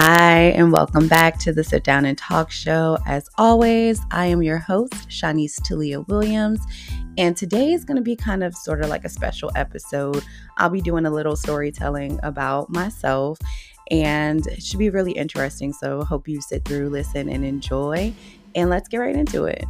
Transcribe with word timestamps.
Hi, 0.00 0.52
and 0.54 0.70
welcome 0.70 1.08
back 1.08 1.40
to 1.40 1.52
the 1.52 1.64
Sit 1.64 1.82
Down 1.82 2.04
and 2.04 2.16
Talk 2.16 2.52
Show. 2.52 2.98
As 3.04 3.28
always, 3.36 4.00
I 4.12 4.26
am 4.26 4.44
your 4.44 4.58
host, 4.58 4.92
Shanice 5.08 5.60
Talia 5.60 6.02
Williams, 6.02 6.60
and 7.18 7.36
today 7.36 7.72
is 7.72 7.84
going 7.84 7.96
to 7.96 8.02
be 8.02 8.14
kind 8.14 8.44
of 8.44 8.54
sort 8.54 8.80
of 8.80 8.90
like 8.90 9.04
a 9.04 9.08
special 9.08 9.50
episode. 9.56 10.22
I'll 10.56 10.70
be 10.70 10.80
doing 10.80 11.04
a 11.04 11.10
little 11.10 11.34
storytelling 11.34 12.20
about 12.22 12.70
myself, 12.70 13.40
and 13.90 14.46
it 14.46 14.62
should 14.62 14.78
be 14.78 14.88
really 14.88 15.10
interesting. 15.10 15.72
So, 15.72 16.04
hope 16.04 16.28
you 16.28 16.40
sit 16.42 16.64
through, 16.64 16.90
listen, 16.90 17.28
and 17.28 17.44
enjoy. 17.44 18.14
And 18.54 18.70
let's 18.70 18.88
get 18.88 18.98
right 18.98 19.16
into 19.16 19.46
it. 19.46 19.64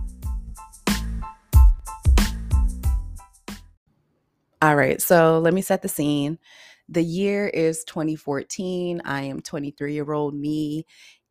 All 4.61 4.77
right, 4.77 5.01
so 5.01 5.39
let 5.39 5.55
me 5.55 5.63
set 5.63 5.81
the 5.81 5.89
scene. 5.89 6.39
The 6.89 7.03
year 7.03 7.49
is 7.49 7.85
2014. 7.85 9.03
I 9.05 9.23
am 9.23 9.41
23 9.41 9.95
year 9.95 10.13
old 10.13 10.35
me, 10.35 10.87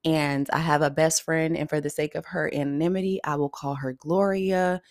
and 0.06 0.50
I 0.52 0.60
have 0.60 0.82
a 0.82 0.92
best 0.92 1.24
friend. 1.24 1.58
And 1.58 1.70
for 1.70 1.82
the 1.82 1.90
sake 1.90 2.16
of 2.16 2.26
her 2.28 2.54
anonymity, 2.54 3.20
I 3.24 3.36
will 3.36 3.50
call 3.50 3.76
her 3.76 3.94
Gloria. 3.94 4.82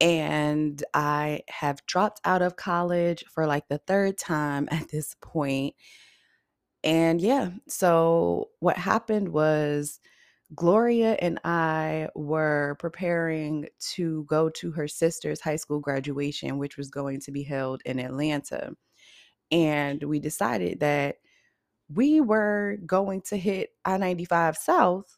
And 0.00 0.82
I 0.94 1.42
have 1.48 1.84
dropped 1.86 2.20
out 2.24 2.42
of 2.42 2.56
college 2.56 3.24
for 3.30 3.46
like 3.46 3.68
the 3.68 3.78
third 3.78 4.18
time 4.18 4.68
at 4.72 4.88
this 4.90 5.16
point. 5.22 5.74
And 6.82 7.20
yeah, 7.20 7.50
so 7.68 8.50
what 8.60 8.76
happened 8.78 9.30
was 9.30 10.00
Gloria 10.54 11.14
and 11.20 11.38
I 11.44 12.08
were 12.16 12.76
preparing 12.80 13.68
to 13.94 14.24
go 14.24 14.50
to 14.50 14.72
her 14.72 14.88
sister's 14.88 15.40
high 15.40 15.56
school 15.56 15.80
graduation, 15.80 16.58
which 16.58 16.76
was 16.78 16.90
going 16.90 17.20
to 17.22 17.32
be 17.32 17.42
held 17.44 17.82
in 17.84 18.00
Atlanta 18.00 18.74
and 19.50 20.02
we 20.02 20.18
decided 20.18 20.80
that 20.80 21.16
we 21.92 22.20
were 22.20 22.78
going 22.86 23.20
to 23.22 23.36
hit 23.36 23.70
I 23.84 23.96
95 23.96 24.56
South 24.56 25.16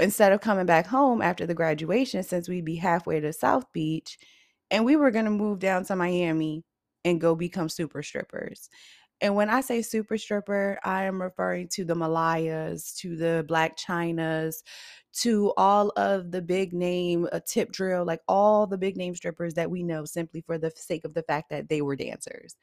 instead 0.00 0.32
of 0.32 0.40
coming 0.40 0.66
back 0.66 0.86
home 0.86 1.22
after 1.22 1.46
the 1.46 1.54
graduation, 1.54 2.22
since 2.22 2.48
we'd 2.48 2.64
be 2.64 2.76
halfway 2.76 3.20
to 3.20 3.32
South 3.32 3.72
Beach, 3.72 4.18
and 4.70 4.84
we 4.84 4.96
were 4.96 5.10
going 5.10 5.24
to 5.24 5.30
move 5.30 5.58
down 5.58 5.84
to 5.84 5.96
Miami 5.96 6.64
and 7.04 7.20
go 7.20 7.34
become 7.34 7.68
super 7.68 8.02
strippers. 8.02 8.68
And 9.20 9.34
when 9.34 9.48
I 9.48 9.62
say 9.62 9.80
super 9.80 10.18
stripper, 10.18 10.78
I 10.84 11.04
am 11.04 11.22
referring 11.22 11.68
to 11.68 11.84
the 11.84 11.94
Malayas, 11.94 12.94
to 12.98 13.16
the 13.16 13.46
Blac 13.48 13.78
Chynas, 13.78 14.56
to 15.20 15.54
all 15.56 15.90
of 15.96 16.30
the 16.30 16.42
big 16.42 16.74
name, 16.74 17.24
a 17.32 17.36
uh, 17.36 17.40
tip 17.46 17.72
drill, 17.72 18.04
like 18.04 18.20
all 18.28 18.66
the 18.66 18.76
big 18.76 18.96
name 18.98 19.14
strippers 19.14 19.54
that 19.54 19.70
we 19.70 19.82
know 19.82 20.04
simply 20.04 20.42
for 20.42 20.58
the 20.58 20.70
sake 20.76 21.06
of 21.06 21.14
the 21.14 21.22
fact 21.22 21.48
that 21.48 21.70
they 21.70 21.80
were 21.80 21.96
dancers. 21.96 22.56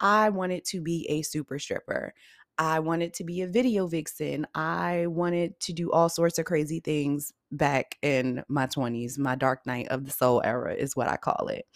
I 0.00 0.30
wanted 0.30 0.64
to 0.66 0.80
be 0.80 1.06
a 1.08 1.22
super 1.22 1.58
stripper. 1.58 2.14
I 2.58 2.80
wanted 2.80 3.14
to 3.14 3.24
be 3.24 3.40
a 3.40 3.46
video 3.46 3.86
vixen. 3.86 4.46
I 4.54 5.06
wanted 5.06 5.58
to 5.60 5.72
do 5.72 5.90
all 5.92 6.08
sorts 6.08 6.38
of 6.38 6.44
crazy 6.44 6.80
things 6.80 7.32
back 7.50 7.96
in 8.02 8.44
my 8.48 8.66
20s. 8.66 9.18
My 9.18 9.34
dark 9.34 9.64
night 9.66 9.88
of 9.88 10.04
the 10.04 10.10
soul 10.10 10.42
era 10.44 10.74
is 10.74 10.94
what 10.94 11.08
I 11.08 11.16
call 11.16 11.48
it. 11.48 11.66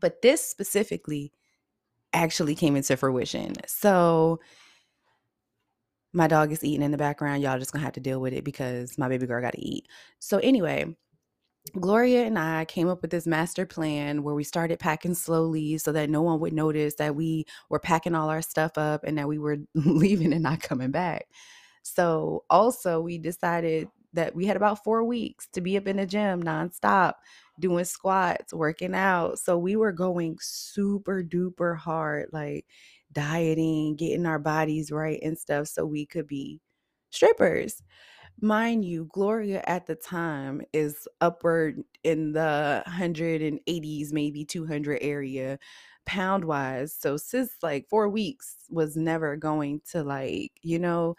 But 0.00 0.22
this 0.22 0.44
specifically 0.44 1.32
actually 2.12 2.54
came 2.54 2.74
into 2.76 2.96
fruition. 2.96 3.54
So 3.66 4.40
my 6.12 6.26
dog 6.26 6.50
is 6.50 6.64
eating 6.64 6.82
in 6.82 6.90
the 6.90 6.96
background. 6.96 7.42
Y'all 7.42 7.58
just 7.58 7.72
gonna 7.72 7.84
have 7.84 7.94
to 7.94 8.00
deal 8.00 8.20
with 8.20 8.32
it 8.32 8.42
because 8.42 8.98
my 8.98 9.08
baby 9.08 9.26
girl 9.26 9.40
got 9.40 9.52
to 9.52 9.60
eat. 9.60 9.86
So 10.18 10.38
anyway, 10.38 10.96
Gloria 11.72 12.24
and 12.24 12.38
I 12.38 12.64
came 12.64 12.88
up 12.88 13.02
with 13.02 13.10
this 13.10 13.26
master 13.26 13.66
plan 13.66 14.22
where 14.22 14.34
we 14.34 14.44
started 14.44 14.78
packing 14.78 15.14
slowly 15.14 15.78
so 15.78 15.92
that 15.92 16.10
no 16.10 16.22
one 16.22 16.40
would 16.40 16.52
notice 16.52 16.94
that 16.96 17.14
we 17.16 17.46
were 17.68 17.78
packing 17.78 18.14
all 18.14 18.28
our 18.28 18.42
stuff 18.42 18.78
up 18.78 19.04
and 19.04 19.18
that 19.18 19.28
we 19.28 19.38
were 19.38 19.58
leaving 19.74 20.32
and 20.32 20.42
not 20.42 20.62
coming 20.62 20.90
back. 20.90 21.26
So, 21.82 22.44
also, 22.50 23.00
we 23.00 23.18
decided 23.18 23.88
that 24.12 24.34
we 24.34 24.46
had 24.46 24.56
about 24.56 24.82
four 24.84 25.04
weeks 25.04 25.48
to 25.52 25.60
be 25.60 25.76
up 25.76 25.86
in 25.86 25.96
the 25.98 26.06
gym 26.06 26.42
nonstop, 26.42 27.14
doing 27.60 27.84
squats, 27.84 28.52
working 28.52 28.94
out. 28.94 29.38
So, 29.38 29.56
we 29.58 29.76
were 29.76 29.92
going 29.92 30.38
super 30.40 31.22
duper 31.22 31.76
hard, 31.76 32.28
like 32.32 32.66
dieting, 33.12 33.96
getting 33.96 34.26
our 34.26 34.38
bodies 34.38 34.90
right 34.90 35.20
and 35.22 35.38
stuff 35.38 35.68
so 35.68 35.86
we 35.86 36.06
could 36.06 36.26
be 36.26 36.60
strippers. 37.10 37.82
Mind 38.40 38.84
you, 38.84 39.08
Gloria 39.12 39.62
at 39.66 39.86
the 39.86 39.94
time 39.94 40.60
is 40.72 41.08
upward 41.20 41.82
in 42.04 42.32
the 42.32 42.82
180s, 42.86 44.12
maybe 44.12 44.44
200 44.44 44.98
area 45.00 45.58
pound 46.04 46.44
wise. 46.44 46.94
So 46.94 47.16
since 47.16 47.52
like 47.62 47.88
four 47.88 48.08
weeks 48.08 48.56
was 48.70 48.96
never 48.96 49.36
going 49.36 49.80
to 49.92 50.02
like, 50.04 50.52
you 50.62 50.78
know, 50.78 51.16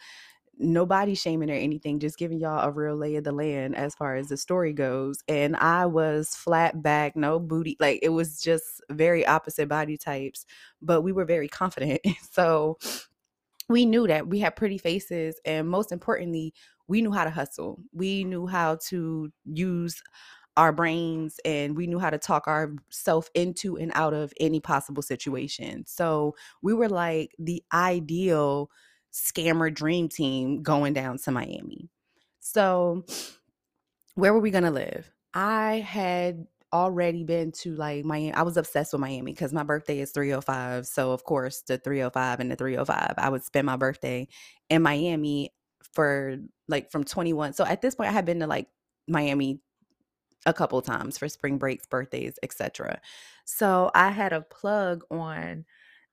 nobody 0.59 1.15
shaming 1.15 1.51
or 1.51 1.55
anything, 1.55 1.99
just 1.99 2.17
giving 2.17 2.39
y'all 2.39 2.67
a 2.67 2.71
real 2.71 2.95
lay 2.95 3.15
of 3.15 3.23
the 3.23 3.31
land 3.31 3.75
as 3.75 3.95
far 3.95 4.15
as 4.15 4.29
the 4.29 4.37
story 4.37 4.73
goes. 4.73 5.19
And 5.27 5.55
I 5.57 5.85
was 5.87 6.35
flat 6.35 6.81
back, 6.83 7.15
no 7.15 7.39
booty, 7.39 7.77
like 7.79 7.99
it 8.03 8.09
was 8.09 8.41
just 8.41 8.81
very 8.91 9.25
opposite 9.25 9.69
body 9.69 9.97
types, 9.97 10.45
but 10.81 11.01
we 11.01 11.11
were 11.11 11.25
very 11.25 11.47
confident. 11.47 12.01
so 12.31 12.77
we 13.69 13.85
knew 13.85 14.07
that 14.07 14.27
we 14.27 14.39
had 14.39 14.55
pretty 14.55 14.77
faces, 14.77 15.39
and 15.45 15.69
most 15.69 15.91
importantly, 15.91 16.53
we 16.87 17.01
knew 17.01 17.11
how 17.11 17.23
to 17.23 17.29
hustle. 17.29 17.81
We 17.91 18.23
knew 18.23 18.47
how 18.47 18.77
to 18.87 19.31
use 19.45 20.01
our 20.55 20.71
brains 20.73 21.39
and 21.45 21.77
we 21.77 21.85
knew 21.85 21.99
how 21.99 22.09
to 22.09 22.17
talk 22.17 22.47
ourselves 22.47 23.29
into 23.35 23.77
and 23.77 23.91
out 23.93 24.13
of 24.13 24.33
any 24.39 24.59
possible 24.59 25.03
situation. 25.03 25.85
So 25.85 26.35
we 26.63 26.73
were 26.73 26.89
like 26.89 27.35
the 27.37 27.63
ideal 27.71 28.71
scammer 29.13 29.71
dream 29.71 30.09
team 30.09 30.63
going 30.63 30.93
down 30.93 31.19
to 31.19 31.31
Miami. 31.31 31.89
So 32.39 33.05
where 34.15 34.33
were 34.33 34.39
we 34.39 34.49
going 34.51 34.63
to 34.63 34.71
live? 34.71 35.11
I 35.33 35.75
had 35.75 36.47
already 36.77 37.23
been 37.23 37.51
to 37.51 37.75
like 37.75 38.05
Miami. 38.05 38.33
I 38.33 38.43
was 38.43 38.57
obsessed 38.57 38.93
with 38.93 39.01
Miami 39.01 39.33
because 39.33 39.53
my 39.53 39.63
birthday 39.63 39.99
is 39.99 40.11
305. 40.11 40.87
So 40.87 41.11
of 41.11 41.23
course 41.23 41.61
the 41.61 41.77
305 41.77 42.39
and 42.39 42.51
the 42.51 42.55
305. 42.55 43.15
I 43.17 43.29
would 43.29 43.43
spend 43.43 43.65
my 43.65 43.75
birthday 43.75 44.27
in 44.69 44.81
Miami 44.81 45.53
for 45.93 46.37
like 46.67 46.91
from 46.91 47.03
21. 47.03 47.53
So 47.53 47.65
at 47.65 47.81
this 47.81 47.95
point, 47.95 48.09
I 48.09 48.13
had 48.13 48.25
been 48.25 48.39
to 48.39 48.47
like 48.47 48.67
Miami 49.07 49.61
a 50.45 50.53
couple 50.53 50.81
times 50.81 51.17
for 51.17 51.27
spring 51.27 51.57
breaks, 51.57 51.85
birthdays, 51.85 52.37
etc. 52.43 53.01
So 53.45 53.91
I 53.95 54.09
had 54.09 54.33
a 54.33 54.41
plug 54.41 55.03
on 55.09 55.65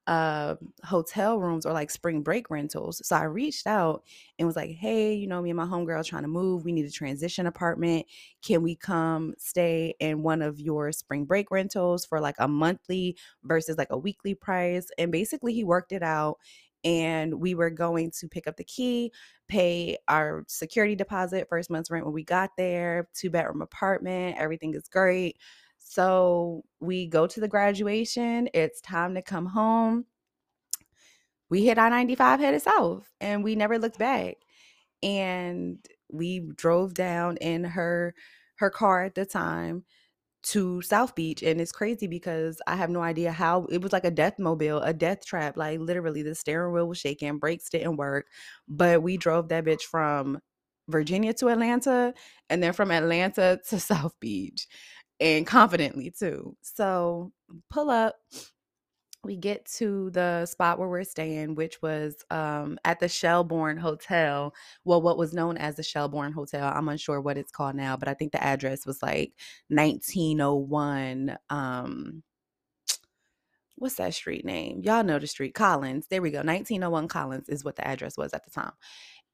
uh 0.07 0.57
hotel 0.85 1.39
rooms 1.39 1.65
or 1.65 1.73
like 1.73 1.91
spring 1.91 2.23
break 2.23 2.51
rentals. 2.51 3.01
So 3.07 3.17
I 3.17 3.25
reached 3.25 3.67
out 3.67 4.03
and 4.39 4.47
was 4.47 4.57
like, 4.57 4.71
"Hey, 4.73 5.15
you 5.15 5.27
know, 5.27 5.41
me 5.41 5.51
and 5.51 5.57
my 5.57 5.65
homegirl 5.67 6.05
trying 6.05 6.23
to 6.23 6.29
move. 6.29 6.65
We 6.65 6.73
need 6.73 6.85
a 6.87 6.91
transition 6.91 7.47
apartment. 7.47 8.07
Can 8.43 8.63
we 8.63 8.77
come 8.77 9.35
stay 9.39 9.95
in 10.01 10.23
one 10.23 10.43
of 10.43 10.61
your 10.61 10.93
spring 10.93 11.25
break 11.25 11.51
rentals 11.51 12.05
for 12.05 12.21
like 12.21 12.37
a 12.39 12.49
monthly 12.49 13.17
versus 13.45 13.79
like 13.79 13.91
a 13.91 13.99
weekly 13.99 14.35
price?" 14.35 14.89
And 14.99 15.11
basically 15.13 15.55
he 15.55 15.65
worked 15.65 15.93
it 15.93 16.03
out 16.03 16.39
and 16.85 17.41
we 17.41 17.55
were 17.55 17.71
going 17.71 18.11
to 18.11 18.29
pick 18.29 18.47
up 18.47 18.57
the 18.57 18.65
key, 18.65 19.11
pay 19.49 19.97
our 20.09 20.45
security 20.49 20.95
deposit, 20.95 21.49
first 21.49 21.71
month's 21.71 21.91
rent 21.91 22.05
when 22.05 22.15
we 22.15 22.25
got 22.25 22.51
there, 22.59 23.09
two 23.15 23.31
bedroom 23.31 23.63
apartment, 23.63 24.37
everything 24.39 24.75
is 24.75 24.89
great. 24.89 25.39
So 25.85 26.65
we 26.81 27.07
go 27.07 27.27
to 27.27 27.41
the 27.41 27.49
graduation, 27.49 28.49
it's 28.55 28.81
time 28.81 29.15
to 29.15 29.23
come 29.23 29.47
home. 29.47 30.07
We 31.51 31.65
hit 31.65 31.79
I 31.79 31.89
95 31.91 32.41
headed 32.41 32.63
south 32.63 33.13
and 33.21 33.45
we 33.45 33.55
never 33.55 33.79
looked 33.79 33.99
back. 33.99 34.37
And 35.03 35.79
we 36.11 36.41
drove 36.57 36.95
down 36.95 37.37
in 37.39 37.65
her 37.65 38.15
her 38.57 38.71
car 38.71 39.05
at 39.05 39.15
the 39.15 39.27
time 39.27 39.85
to 40.45 40.83
South 40.83 41.15
Beach. 41.15 41.43
And 41.43 41.61
it's 41.61 41.73
crazy 41.73 42.07
because 42.07 42.61
I 42.67 42.77
have 42.77 42.91
no 42.91 43.03
idea 43.03 43.33
how 43.33 43.67
it 43.67 43.83
was 43.83 43.93
like 43.93 44.05
a 44.05 44.11
death 44.11 44.39
mobile, 44.39 44.81
a 44.81 44.95
death 44.95 45.27
trap. 45.27 45.57
Like 45.57 45.81
literally, 45.81 46.23
the 46.23 46.35
steering 46.35 46.73
wheel 46.73 46.89
was 46.89 46.99
shaking, 46.99 47.39
brakes 47.39 47.69
didn't 47.71 47.97
work. 47.97 48.27
But 48.69 49.03
we 49.03 49.17
drove 49.19 49.49
that 49.51 49.65
bitch 49.65 49.83
from 49.83 50.41
Virginia 50.89 51.35
to 51.35 51.49
Atlanta 51.49 52.15
and 52.51 52.63
then 52.63 52.73
from 52.73 52.91
Atlanta 52.91 53.61
to 53.69 53.81
South 53.81 54.15
Beach 54.21 54.67
and 55.21 55.47
confidently 55.47 56.11
too. 56.11 56.57
So 56.63 57.33
pull 57.71 57.91
up 57.91 58.17
we 59.25 59.37
get 59.37 59.65
to 59.77 60.11
the 60.11 60.47
spot 60.47 60.79
where 60.79 60.89
we're 60.89 61.05
staying, 61.05 61.55
which 61.55 61.81
was 61.83 62.17
um, 62.31 62.79
at 62.85 63.01
the 63.01 63.09
Shelborne 63.09 63.79
Hotel. 63.79 64.55
Well, 64.85 65.03
what 65.03 65.19
was 65.19 65.33
known 65.33 65.57
as 65.57 65.77
the 65.77 65.83
Shelborne 65.83 66.33
Hotel. 66.33 66.71
I'm 66.75 66.89
unsure 66.89 67.21
what 67.21 67.39
it's 67.39 67.53
called 67.53 67.75
now, 67.75 67.97
but 67.97 68.09
I 68.09 68.15
think 68.15 68.33
the 68.33 68.43
address 68.43 68.87
was 68.87 69.03
like 69.03 69.33
1901. 69.69 71.37
Um, 71.51 72.23
what's 73.77 73.97
that 73.97 74.15
street 74.15 74.45
name? 74.45 74.83
Y'all 74.85 75.05
know 75.05 75.19
the 75.19 75.27
street. 75.27 75.55
Collins. 75.55 76.07
There 76.09 76.23
we 76.23 76.31
go. 76.31 76.39
1901 76.39 77.09
Collins 77.09 77.49
is 77.49 77.65
what 77.65 77.77
the 77.77 77.87
address 77.87 78.17
was 78.17 78.33
at 78.33 78.45
the 78.45 78.51
time. 78.51 78.73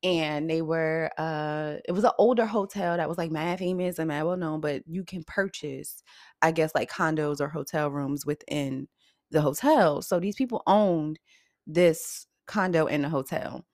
And 0.02 0.48
they 0.48 0.62
were, 0.62 1.10
uh, 1.18 1.74
it 1.86 1.92
was 1.92 2.04
an 2.04 2.12
older 2.18 2.46
hotel 2.46 2.96
that 2.96 3.08
was 3.08 3.18
like 3.18 3.30
mad 3.30 3.58
famous 3.58 3.98
and 3.98 4.08
mad 4.08 4.22
well 4.24 4.36
known, 4.36 4.60
but 4.60 4.82
you 4.86 5.04
can 5.04 5.24
purchase, 5.24 6.02
I 6.40 6.52
guess, 6.52 6.74
like 6.74 6.90
condos 6.90 7.40
or 7.40 7.48
hotel 7.48 7.90
rooms 7.90 8.24
within 8.24 8.88
the 9.30 9.42
hotel. 9.42 10.00
So 10.00 10.18
these 10.18 10.36
people 10.36 10.62
owned 10.66 11.18
this 11.66 12.26
condo 12.46 12.86
in 12.86 13.02
the 13.02 13.10
hotel. 13.10 13.66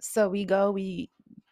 So 0.00 0.28
we 0.28 0.44
go, 0.46 0.70
we 0.70 1.10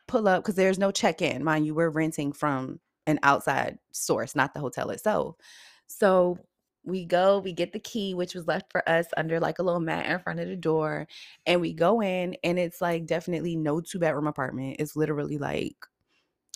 pull 0.09 0.27
up 0.29 0.43
because 0.43 0.55
there's 0.55 0.79
no 0.79 0.91
check 0.91 1.21
in. 1.21 1.45
Mind 1.45 1.67
you, 1.67 1.75
we're 1.75 1.91
renting 1.91 2.33
from 2.33 2.81
an 3.07 3.19
outside 3.23 3.79
source, 3.93 4.35
not 4.35 4.55
the 4.55 4.61
hotel 4.61 4.91
itself. 4.91 5.37
So 5.87 6.39
we 6.85 7.05
go, 7.07 7.39
we 7.39 7.53
get 7.53 7.73
the 7.73 7.81
key, 7.81 8.15
which 8.15 8.35
was 8.35 8.47
left 8.47 8.71
for 8.71 8.87
us 8.89 9.07
under 9.17 9.41
like 9.41 9.59
a 9.59 9.63
little 9.63 9.81
mat 9.81 10.07
in 10.07 10.19
front 10.21 10.41
of 10.41 10.49
the 10.49 10.57
door. 10.57 11.07
And 11.47 11.61
we 11.61 11.73
go 11.73 12.03
in, 12.03 12.37
and 12.45 12.59
it's 12.59 12.81
like 12.81 13.07
definitely 13.07 13.57
no 13.57 13.81
two 13.81 13.99
bedroom 13.99 14.27
apartment. 14.27 14.77
It's 14.79 14.97
literally 14.97 15.39
like 15.39 15.77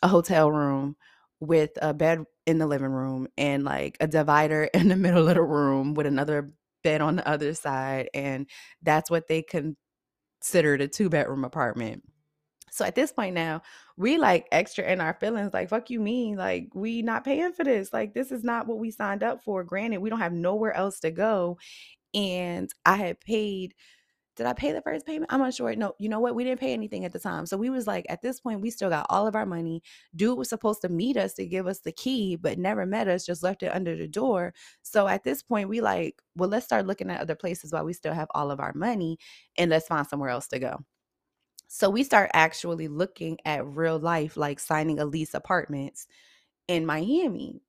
a 0.03 0.09
hotel 0.09 0.51
room 0.51 0.97
with 1.41 1.71
a 1.81 1.95
bed 1.95 2.25
in 2.47 2.59
the 2.59 2.67
living 2.67 2.91
room 2.91 3.29
and 3.37 3.65
like 3.65 3.97
a 4.01 4.07
divider 4.07 4.65
in 4.75 4.89
the 4.89 4.97
middle 4.97 5.29
of 5.29 5.35
the 5.35 5.43
room 5.43 5.95
with 5.95 6.07
another 6.07 6.53
bed 6.83 7.01
on 7.01 7.17
the 7.17 7.29
other 7.29 7.55
side. 7.55 8.09
And 8.15 8.49
that's 8.83 9.11
what 9.11 9.29
they 9.29 9.43
considered 9.43 10.81
a 10.81 10.89
two 10.89 11.09
bedroom 11.09 11.45
apartment. 11.45 12.03
So 12.79 12.85
at 12.85 12.95
this 12.95 13.13
point 13.13 13.35
now, 13.35 13.63
we 13.97 14.19
like 14.19 14.47
extra 14.53 14.85
in 14.85 15.01
our 15.01 15.15
feelings, 15.15 15.53
like, 15.53 15.69
fuck 15.69 15.91
you 15.91 16.01
mean? 16.01 16.37
Like, 16.37 16.71
we 16.75 17.03
not 17.03 17.25
paying 17.25 17.53
for 17.53 17.65
this. 17.65 17.93
Like, 17.93 18.15
this 18.15 18.33
is 18.33 18.45
not 18.45 18.67
what 18.67 18.79
we 18.79 18.91
signed 18.91 19.23
up 19.23 19.43
for. 19.43 19.65
Granted, 19.65 19.99
we 19.99 20.11
don't 20.11 20.21
have 20.21 20.33
nowhere 20.33 20.73
else 20.75 21.01
to 21.01 21.11
go. 21.11 21.59
And 22.15 22.71
I 22.87 22.97
had 22.97 23.21
paid 23.21 23.75
did 24.37 24.47
I 24.47 24.53
pay 24.53 24.71
the 24.73 24.81
first 24.81 25.05
payment? 25.05 25.33
I'm 25.33 25.41
not 25.41 25.53
sure. 25.53 25.75
No, 25.75 25.95
you 25.99 26.09
know 26.09 26.21
what? 26.21 26.37
We 26.37 26.45
didn't 26.45 26.61
pay 26.61 26.73
anything 26.73 27.05
at 27.05 27.13
the 27.13 27.19
time. 27.19 27.45
So 27.45 27.57
we 27.57 27.71
was 27.71 27.89
like, 27.89 28.07
at 28.09 28.23
this 28.23 28.39
point, 28.41 28.61
we 28.61 28.71
still 28.71 28.89
got 28.89 29.07
all 29.11 29.27
of 29.27 29.35
our 29.35 29.45
money. 29.47 29.83
Dude 30.15 30.39
was 30.39 30.49
supposed 30.49 30.81
to 30.83 30.89
meet 30.89 31.17
us 31.17 31.35
to 31.35 31.47
give 31.47 31.67
us 31.67 31.81
the 31.81 31.91
key, 31.91 32.37
but 32.37 32.57
never 32.57 32.87
met 32.87 33.09
us, 33.09 33.27
just 33.27 33.43
left 33.43 33.65
it 33.65 33.75
under 33.75 33.97
the 33.97 34.07
door. 34.07 34.55
So 34.83 35.09
at 35.09 35.25
this 35.25 35.43
point, 35.43 35.69
we 35.69 35.81
like, 35.81 36.23
well, 36.37 36.49
let's 36.49 36.67
start 36.67 36.87
looking 36.87 37.11
at 37.11 37.21
other 37.21 37.35
places 37.35 37.73
while 37.73 37.85
we 37.85 37.93
still 37.93 38.15
have 38.15 38.29
all 38.33 38.53
of 38.53 38.61
our 38.61 38.73
money 38.75 39.19
and 39.57 39.71
let's 39.71 39.89
find 39.89 40.07
somewhere 40.07 40.31
else 40.31 40.47
to 40.49 40.61
go. 40.61 40.85
So 41.69 41.91
we 41.91 42.03
start 42.03 42.31
actually 42.35 42.89
looking 42.89 43.39
at 43.45 43.67
real 43.67 43.99
life, 43.99 44.37
like 44.37 44.59
signing 44.61 44.99
a 44.99 45.05
lease 45.05 45.35
apartments 45.35 46.07
in 46.69 46.87
Miami. 46.87 47.63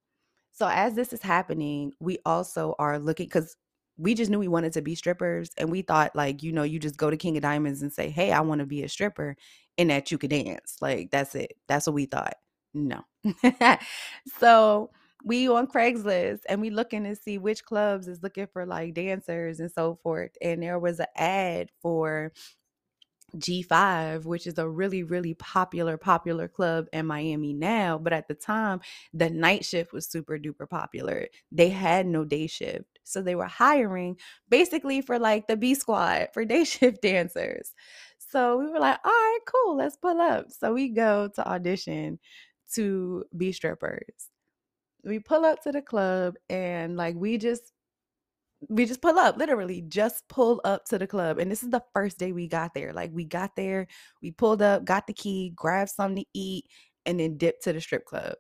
So 0.52 0.68
as 0.68 0.96
this 0.96 1.14
is 1.14 1.22
happening, 1.22 1.94
we 2.00 2.20
also 2.26 2.76
are 2.80 3.00
looking 3.00 3.28
because 3.28 3.58
we 3.98 4.14
just 4.14 4.32
knew 4.32 4.40
we 4.40 4.48
wanted 4.48 4.74
to 4.74 4.82
be 4.82 4.96
strippers 4.96 5.52
and 5.58 5.72
we 5.72 5.82
thought 5.82 6.16
like 6.16 6.42
you 6.44 6.52
know 6.54 6.64
you 6.64 6.80
just 6.80 6.98
go 6.98 7.10
to 7.10 7.18
king 7.18 7.36
of 7.38 7.44
diamonds 7.44 7.82
and 7.82 7.92
say 7.92 8.10
hey 8.10 8.32
i 8.32 8.40
want 8.40 8.60
to 8.60 8.66
be 8.66 8.84
a 8.84 8.90
stripper 8.90 9.36
and 9.78 9.90
that 9.90 10.12
you 10.12 10.18
could 10.18 10.30
dance 10.30 10.78
like 10.82 11.10
that's 11.12 11.36
it. 11.36 11.54
That's 11.68 11.88
what 11.88 11.96
we 11.96 12.06
thought. 12.06 12.36
No. 12.74 13.02
So 14.40 14.92
we 15.26 15.50
on 15.50 15.68
craigslist 15.68 16.42
and 16.48 16.62
we 16.62 16.70
looking 16.70 17.04
to 17.04 17.16
see 17.16 17.38
which 17.38 17.66
clubs 17.66 18.08
is 18.08 18.24
looking 18.24 18.48
for 18.48 18.66
like 18.66 18.94
dancers 18.94 19.60
and 19.60 19.70
so 19.72 20.00
forth 20.02 20.32
and 20.42 20.64
there 20.64 20.80
was 20.80 21.00
an 21.00 21.08
ad 21.18 21.70
for 21.82 22.32
G5, 23.38 24.26
which 24.26 24.48
is 24.48 24.58
a 24.58 24.68
really, 24.68 25.04
really 25.04 25.34
popular, 25.36 25.98
popular 25.98 26.48
club 26.48 26.88
in 26.94 27.06
Miami 27.06 27.54
now. 27.54 27.98
But 27.98 28.14
at 28.14 28.28
the 28.28 28.34
time, 28.34 28.82
the 29.14 29.30
night 29.30 29.66
shift 29.66 29.94
was 29.94 30.08
super 30.08 30.38
duper 30.38 30.70
popular. 30.70 31.28
They 31.52 31.70
had 31.70 32.08
no 32.08 32.26
day 32.26 32.48
shift. 32.48 33.00
So 33.04 33.22
they 33.22 33.36
were 33.36 33.46
hiring 33.46 34.18
basically 34.50 35.02
for 35.02 35.18
like 35.20 35.48
the 35.48 35.58
B 35.58 35.74
squad 35.76 36.30
for 36.34 36.46
day 36.46 36.64
shift 36.66 37.02
dancers. 37.02 37.74
So 38.20 38.58
we 38.58 38.68
were 38.68 38.80
like, 38.80 39.00
all 39.04 39.12
right, 39.12 39.40
cool, 39.48 39.76
let's 39.78 39.98
pull 39.98 40.22
up. 40.22 40.52
So 40.52 40.74
we 40.74 40.90
go 40.90 41.30
to 41.36 41.48
audition 41.48 42.20
to 42.76 43.26
be 43.36 43.52
strippers. 43.52 44.30
We 45.04 45.20
pull 45.20 45.46
up 45.46 45.64
to 45.64 45.72
the 45.72 45.82
club 45.82 46.36
and 46.50 46.98
like 46.98 47.16
we 47.16 47.38
just 47.38 47.72
we 48.68 48.86
just 48.86 49.02
pull 49.02 49.18
up, 49.18 49.38
literally 49.38 49.82
just 49.88 50.28
pull 50.28 50.60
up 50.66 50.86
to 50.86 50.98
the 50.98 51.08
club. 51.08 51.40
And 51.40 51.50
this 51.50 51.64
is 51.64 51.70
the 51.70 51.84
first 51.94 52.18
day 52.18 52.32
we 52.32 52.48
got 52.48 52.74
there. 52.74 52.92
Like 52.92 53.12
we 53.14 53.24
got 53.24 53.56
there, 53.56 53.88
we 54.22 54.32
pulled 54.32 54.62
up, 54.62 54.84
got 54.84 55.08
the 55.08 55.14
key, 55.14 55.54
grabbed 55.56 55.92
something 55.92 56.24
to 56.24 56.30
eat, 56.34 56.66
and 57.06 57.20
then 57.20 57.38
dipped 57.38 57.64
to 57.64 57.74
the 57.74 57.80
strip 57.80 58.06
club. 58.06 58.34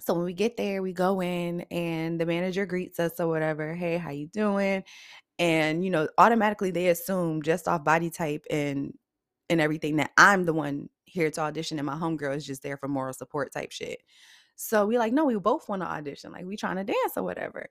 So 0.00 0.14
when 0.14 0.24
we 0.24 0.34
get 0.34 0.56
there, 0.56 0.82
we 0.82 0.92
go 0.92 1.22
in 1.22 1.62
and 1.70 2.20
the 2.20 2.26
manager 2.26 2.66
greets 2.66 3.00
us 3.00 3.18
or 3.18 3.28
whatever. 3.28 3.74
Hey, 3.74 3.96
how 3.96 4.10
you 4.10 4.26
doing? 4.26 4.84
And 5.38 5.84
you 5.84 5.90
know, 5.90 6.08
automatically 6.18 6.70
they 6.70 6.88
assume 6.88 7.42
just 7.42 7.68
off 7.68 7.84
body 7.84 8.10
type 8.10 8.44
and 8.50 8.92
and 9.48 9.60
everything 9.60 9.96
that 9.96 10.10
I'm 10.18 10.44
the 10.44 10.52
one 10.52 10.88
here 11.04 11.30
to 11.30 11.40
audition 11.40 11.78
and 11.78 11.86
my 11.86 11.94
homegirl 11.94 12.36
is 12.36 12.44
just 12.44 12.62
there 12.62 12.76
for 12.76 12.88
moral 12.88 13.14
support 13.14 13.52
type 13.52 13.70
shit. 13.70 14.00
So 14.56 14.86
we 14.86 14.98
like, 14.98 15.12
no, 15.12 15.24
we 15.24 15.36
both 15.38 15.68
want 15.68 15.82
to 15.82 15.88
audition. 15.88 16.32
Like 16.32 16.44
we 16.46 16.56
trying 16.56 16.76
to 16.76 16.84
dance 16.84 17.12
or 17.16 17.22
whatever. 17.22 17.68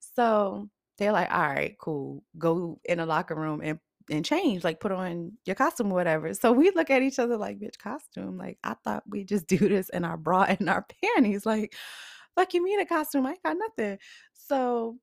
So 0.00 0.68
they're 0.98 1.12
like, 1.12 1.32
all 1.32 1.40
right, 1.40 1.76
cool. 1.78 2.24
Go 2.36 2.80
in 2.84 3.00
a 3.00 3.06
locker 3.06 3.34
room 3.34 3.60
and 3.62 3.78
and 4.10 4.24
change, 4.24 4.64
like 4.64 4.80
put 4.80 4.90
on 4.90 5.32
your 5.44 5.54
costume 5.54 5.92
or 5.92 5.94
whatever. 5.94 6.32
So 6.32 6.50
we 6.52 6.70
look 6.70 6.88
at 6.90 7.02
each 7.02 7.18
other 7.18 7.36
like, 7.36 7.58
bitch, 7.58 7.78
costume. 7.78 8.38
Like 8.38 8.58
I 8.64 8.74
thought 8.84 9.02
we 9.06 9.24
just 9.24 9.46
do 9.48 9.58
this 9.58 9.88
in 9.90 10.04
our 10.04 10.16
bra 10.16 10.42
and 10.44 10.68
our 10.68 10.86
panties. 11.02 11.46
Like, 11.46 11.74
fuck 12.34 12.54
you 12.54 12.62
mean 12.64 12.80
a 12.80 12.86
costume? 12.86 13.26
I 13.26 13.36
got 13.44 13.56
nothing. 13.58 13.98
So 14.32 14.98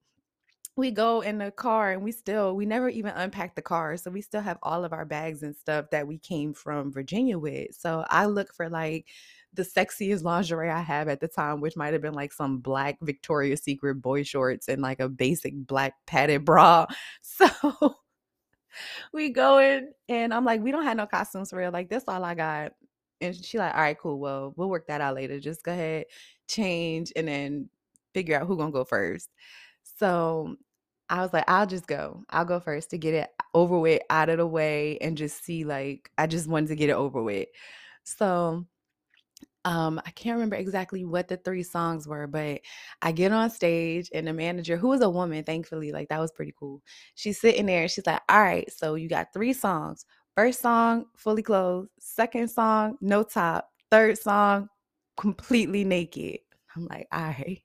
we 0.78 0.92
go 0.92 1.22
in 1.22 1.38
the 1.38 1.52
car 1.52 1.92
and 1.92 2.04
we 2.04 2.12
still 2.12 2.56
we 2.56 2.66
never 2.66 2.90
even 2.90 3.14
unpacked 3.16 3.56
the 3.56 3.62
car 3.62 3.96
so 3.96 4.12
we 4.12 4.22
still 4.22 4.42
have 4.42 4.58
all 4.62 4.84
of 4.84 4.92
our 4.92 5.06
bags 5.06 5.44
and 5.44 5.56
stuff 5.56 5.86
that 5.92 6.06
we 6.06 6.18
came 6.18 6.54
from 6.54 6.92
virginia 6.92 7.40
with 7.40 7.74
so 7.74 8.04
i 8.10 8.26
look 8.26 8.54
for 8.54 8.70
like 8.70 9.08
the 9.56 9.64
sexiest 9.64 10.24
lingerie 10.24 10.70
I 10.70 10.82
have 10.82 11.08
at 11.08 11.20
the 11.20 11.28
time, 11.28 11.62
which 11.62 11.76
might 11.76 11.94
have 11.94 12.02
been 12.02 12.14
like 12.14 12.34
some 12.34 12.60
black 12.60 12.98
Victoria's 13.02 13.62
Secret 13.64 13.96
boy 13.96 14.24
shorts 14.24 14.68
and 14.68 14.82
like 14.82 15.00
a 15.00 15.10
basic 15.10 15.54
black 15.56 15.94
padded 16.06 16.46
bra. 16.46 16.86
So 17.22 17.96
we 19.14 19.30
go 19.30 19.60
in 19.60 19.94
and 20.10 20.34
I'm 20.34 20.46
like, 20.46 20.62
we 20.62 20.72
don't 20.72 20.84
have 20.84 20.98
no 20.98 21.06
costumes 21.06 21.50
for 21.50 21.58
real. 21.58 21.72
Like, 21.72 21.90
that's 21.90 22.06
all 22.08 22.24
I 22.24 22.36
got. 22.36 22.74
And 23.22 23.36
she 23.36 23.58
like, 23.58 23.74
all 23.74 23.82
right, 23.82 23.98
cool. 23.98 24.20
Well, 24.20 24.54
we'll 24.58 24.70
work 24.70 24.88
that 24.88 25.02
out 25.02 25.16
later. 25.16 25.40
Just 25.40 25.64
go 25.64 25.72
ahead, 25.72 26.06
change, 26.48 27.14
and 27.16 27.28
then 27.28 27.70
figure 28.14 28.40
out 28.40 28.48
who 28.48 28.58
gonna 28.58 28.72
go 28.72 28.84
first. 28.84 29.30
So 29.98 30.58
I 31.10 31.22
was 31.22 31.32
like, 31.34 31.46
I'll 31.48 31.68
just 31.68 31.88
go. 31.88 32.24
I'll 32.30 32.46
go 32.46 32.60
first 32.60 32.90
to 32.90 32.98
get 32.98 33.14
it 33.14 33.30
over 33.54 33.80
with, 33.80 34.02
out 34.10 34.30
of 34.30 34.38
the 34.38 34.48
way, 34.48 34.98
and 35.00 35.18
just 35.18 35.44
see 35.44 35.64
like 35.64 36.12
I 36.18 36.28
just 36.28 36.48
wanted 36.48 36.68
to 36.70 36.76
get 36.76 36.90
it 36.90 36.94
over 36.94 37.22
with. 37.24 37.48
So 38.04 38.66
um, 39.66 40.00
I 40.06 40.12
can't 40.12 40.36
remember 40.36 40.56
exactly 40.56 41.04
what 41.06 41.28
the 41.28 41.38
three 41.38 41.64
songs 41.64 42.08
were, 42.08 42.28
but 42.28 42.62
I 43.02 43.12
get 43.12 43.32
on 43.34 43.50
stage 43.50 44.10
and 44.14 44.28
the 44.28 44.34
manager, 44.34 44.78
who 44.78 44.90
was 44.90 45.02
a 45.02 45.10
woman, 45.10 45.44
thankfully, 45.44 45.92
like 45.92 46.10
that 46.10 46.20
was 46.22 46.32
pretty 46.32 46.54
cool. 46.58 46.82
She's 47.16 47.40
sitting 47.42 47.66
there 47.66 47.84
and 47.84 47.92
she's 47.92 48.06
like, 48.08 48.22
All 48.30 48.42
right, 48.42 48.72
so 48.72 48.96
you 48.96 49.10
got 49.10 49.34
three 49.34 49.54
songs. 49.54 50.06
First 50.36 50.62
song, 50.62 51.06
fully 51.18 51.44
clothed. 51.44 51.90
Second 52.00 52.50
song, 52.50 52.98
no 53.02 53.24
top. 53.24 53.70
Third 53.92 54.18
song, 54.18 54.70
completely 55.18 55.84
naked. 55.84 56.40
I'm 56.76 56.88
like, 56.88 57.08
all 57.12 57.22
right, 57.22 57.62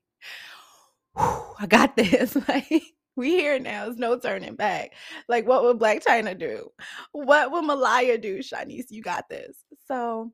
Whew, 1.17 1.43
I 1.59 1.67
got 1.67 1.97
this. 1.97 2.37
like, 2.49 2.83
we 3.17 3.31
here 3.33 3.59
now. 3.59 3.87
There's 3.87 3.99
no 3.99 4.19
turning 4.19 4.55
back. 4.55 4.93
Like, 5.29 5.47
what 5.47 5.65
would 5.65 5.79
Blac 5.79 6.05
Chyna 6.05 6.39
do? 6.39 6.71
What 7.13 7.51
would 7.53 7.65
Malaya 7.65 8.19
do, 8.19 8.39
Shanice? 8.39 8.87
You 8.91 9.03
got 9.03 9.29
this. 9.29 9.65
So 9.87 10.33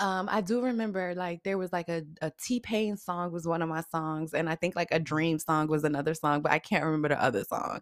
um, 0.00 0.28
I 0.30 0.40
do 0.40 0.62
remember 0.62 1.14
like 1.14 1.42
there 1.42 1.58
was 1.58 1.72
like 1.72 1.88
a, 1.88 2.02
a 2.22 2.30
T-Pain 2.40 2.96
song 2.96 3.32
was 3.32 3.46
one 3.46 3.62
of 3.62 3.68
my 3.68 3.82
songs, 3.90 4.34
and 4.34 4.48
I 4.48 4.54
think 4.54 4.76
like 4.76 4.88
a 4.92 5.00
dream 5.00 5.38
song 5.38 5.68
was 5.68 5.84
another 5.84 6.14
song, 6.14 6.42
but 6.42 6.52
I 6.52 6.58
can't 6.60 6.84
remember 6.84 7.08
the 7.08 7.22
other 7.22 7.44
song. 7.44 7.80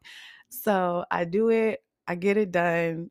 So 0.48 1.04
I 1.10 1.24
do 1.24 1.50
it, 1.50 1.80
I 2.08 2.14
get 2.14 2.36
it 2.36 2.52
done. 2.52 3.10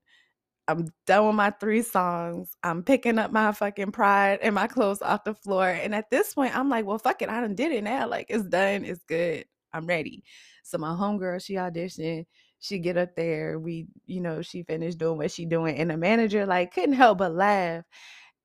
I'm 0.67 0.87
done 1.05 1.27
with 1.27 1.35
my 1.35 1.51
three 1.51 1.83
songs. 1.83 2.57
I'm 2.63 2.81
picking 2.83 3.19
up 3.19 3.31
my 3.31 3.51
fucking 3.51 3.91
pride 3.91 4.39
and 4.41 4.55
my 4.55 4.67
clothes 4.67 5.01
off 5.01 5.23
the 5.23 5.35
floor. 5.35 5.67
And 5.69 5.93
at 5.93 6.09
this 6.09 6.33
point, 6.33 6.57
I'm 6.57 6.69
like, 6.69 6.85
well, 6.85 6.97
fuck 6.97 7.21
it. 7.21 7.29
I 7.29 7.39
done 7.41 7.53
did 7.55 7.71
it 7.71 7.83
now. 7.83 8.07
Like 8.07 8.27
it's 8.29 8.45
done. 8.45 8.83
It's 8.83 9.03
good. 9.03 9.45
I'm 9.73 9.85
ready. 9.85 10.23
So 10.63 10.79
my 10.79 10.89
homegirl, 10.89 11.43
she 11.45 11.53
auditioned. 11.55 12.25
She 12.59 12.79
get 12.79 12.97
up 12.97 13.15
there. 13.15 13.59
We, 13.59 13.85
you 14.07 14.21
know, 14.21 14.41
she 14.41 14.63
finished 14.63 14.97
doing 14.97 15.17
what 15.17 15.29
she 15.31 15.45
doing. 15.45 15.77
And 15.77 15.91
the 15.91 15.97
manager 15.97 16.47
like 16.47 16.73
couldn't 16.73 16.93
help 16.93 17.19
but 17.19 17.35
laugh 17.35 17.83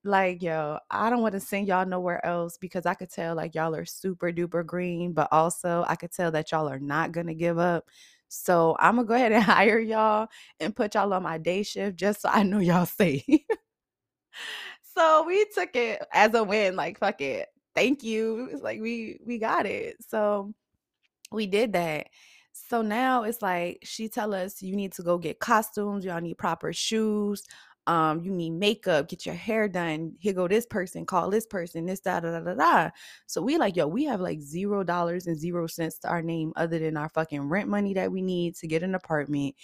like 0.05 0.43
yo 0.43 0.79
i 0.91 1.11
don't 1.11 1.21
want 1.21 1.33
to 1.33 1.41
send 1.41 1.69
y'all 1.69 1.85
nowhere 1.85 2.25
else 2.25 2.57
because 2.57 2.87
i 2.87 2.95
could 2.95 3.11
tell 3.11 3.35
like 3.35 3.55
y'all 3.55 3.75
are 3.75 3.85
super 3.85 4.33
duper 4.33 4.65
green 4.65 5.13
but 5.13 5.29
also 5.31 5.85
i 5.89 5.95
could 5.95 6.11
tell 6.11 6.31
that 6.31 6.51
y'all 6.51 6.69
are 6.69 6.79
not 6.79 7.13
gonna 7.13 7.35
give 7.35 7.59
up. 7.59 7.89
So 8.29 8.77
i'm 8.79 8.97
gonna 8.97 9.09
go 9.09 9.15
ahead 9.15 9.33
and 9.33 9.43
hire 9.59 9.79
y'all 9.79 10.29
and 10.59 10.75
put 10.75 10.95
y'all 10.95 11.13
on 11.13 11.23
my 11.23 11.37
day 11.39 11.63
shift 11.63 11.97
just 11.97 12.23
so 12.23 12.31
i 12.33 12.43
know 12.43 12.61
y'all 12.61 12.87
safe. 12.87 13.25
So 14.83 15.25
we 15.27 15.45
took 15.55 15.75
it 15.77 16.03
as 16.13 16.35
a 16.35 16.43
win 16.45 16.77
like 16.77 16.99
fuck 16.99 17.21
it 17.21 17.49
thank 17.75 18.03
you 18.03 18.49
it's 18.53 18.63
like 18.63 18.81
we 18.81 19.19
we 19.25 19.39
got 19.39 19.67
it. 19.67 19.97
So 20.09 20.55
we 21.33 21.47
did 21.47 21.73
that. 21.75 22.09
So 22.53 22.83
now 22.83 23.23
it's 23.25 23.43
like 23.43 23.79
she 23.83 24.09
tell 24.09 24.35
us 24.35 24.63
you 24.63 24.77
need 24.77 24.93
to 24.95 25.03
go 25.03 25.19
get 25.19 25.41
costumes 25.41 26.05
y'all 26.05 26.21
need 26.21 26.39
proper 26.39 26.73
shoes 26.73 27.45
um, 27.87 28.21
you 28.21 28.31
need 28.31 28.51
makeup, 28.51 29.09
get 29.09 29.27
your 29.27 29.35
hair 29.35 29.69
done. 29.69 30.13
Here 30.19 30.33
go 30.33 30.47
this 30.47 30.67
person, 30.67 31.07
call 31.07 31.31
this 31.31 31.47
person, 31.47 31.87
this 31.87 32.01
da 32.01 32.21
da 32.21 32.39
da 32.39 32.41
da 32.41 32.55
da. 32.55 32.91
So 33.27 33.43
we 33.43 33.59
like, 33.59 33.77
yo, 33.77 33.87
we 33.87 34.05
have 34.05 34.21
like 34.21 34.41
zero 34.41 34.85
dollars 34.85 35.27
and 35.27 35.39
zero 35.39 35.67
cents 35.67 35.99
to 36.01 36.09
our 36.09 36.23
name 36.23 36.53
other 36.57 36.79
than 36.79 36.97
our 36.97 37.09
fucking 37.09 37.49
rent 37.49 37.69
money 37.69 37.95
that 37.95 38.13
we 38.13 38.23
need 38.23 38.57
to 38.57 38.67
get 38.67 38.83
an 38.83 38.95
apartment 38.95 39.55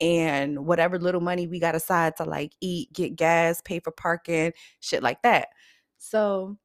and 0.00 0.66
whatever 0.66 0.98
little 0.98 1.20
money 1.20 1.46
we 1.46 1.58
got 1.58 1.74
aside 1.74 2.16
to 2.16 2.24
like 2.24 2.52
eat, 2.60 2.92
get 2.92 3.16
gas, 3.16 3.60
pay 3.62 3.80
for 3.80 3.90
parking, 3.90 4.52
shit 4.80 5.02
like 5.02 5.22
that. 5.22 5.48
So 5.98 6.58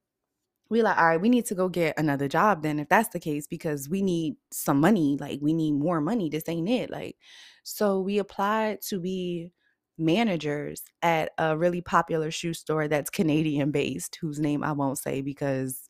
we 0.68 0.82
like, 0.82 0.96
all 0.96 1.06
right, 1.06 1.20
we 1.20 1.28
need 1.28 1.46
to 1.46 1.54
go 1.54 1.68
get 1.68 1.98
another 1.98 2.28
job 2.28 2.62
then 2.62 2.78
if 2.78 2.88
that's 2.88 3.10
the 3.10 3.20
case, 3.20 3.46
because 3.46 3.88
we 3.88 4.02
need 4.02 4.36
some 4.50 4.80
money. 4.80 5.18
Like 5.20 5.40
we 5.42 5.52
need 5.52 5.72
more 5.72 6.00
money. 6.00 6.30
This 6.30 6.48
ain't 6.48 6.68
it. 6.68 6.90
Like, 6.90 7.16
so 7.62 8.00
we 8.00 8.18
applied 8.18 8.80
to 8.88 8.98
be 9.00 9.50
managers 9.98 10.82
at 11.02 11.32
a 11.38 11.56
really 11.56 11.80
popular 11.80 12.30
shoe 12.30 12.54
store 12.54 12.88
that's 12.88 13.10
Canadian 13.10 13.70
based, 13.70 14.18
whose 14.20 14.40
name 14.40 14.64
I 14.64 14.72
won't 14.72 14.98
say 14.98 15.20
because 15.22 15.88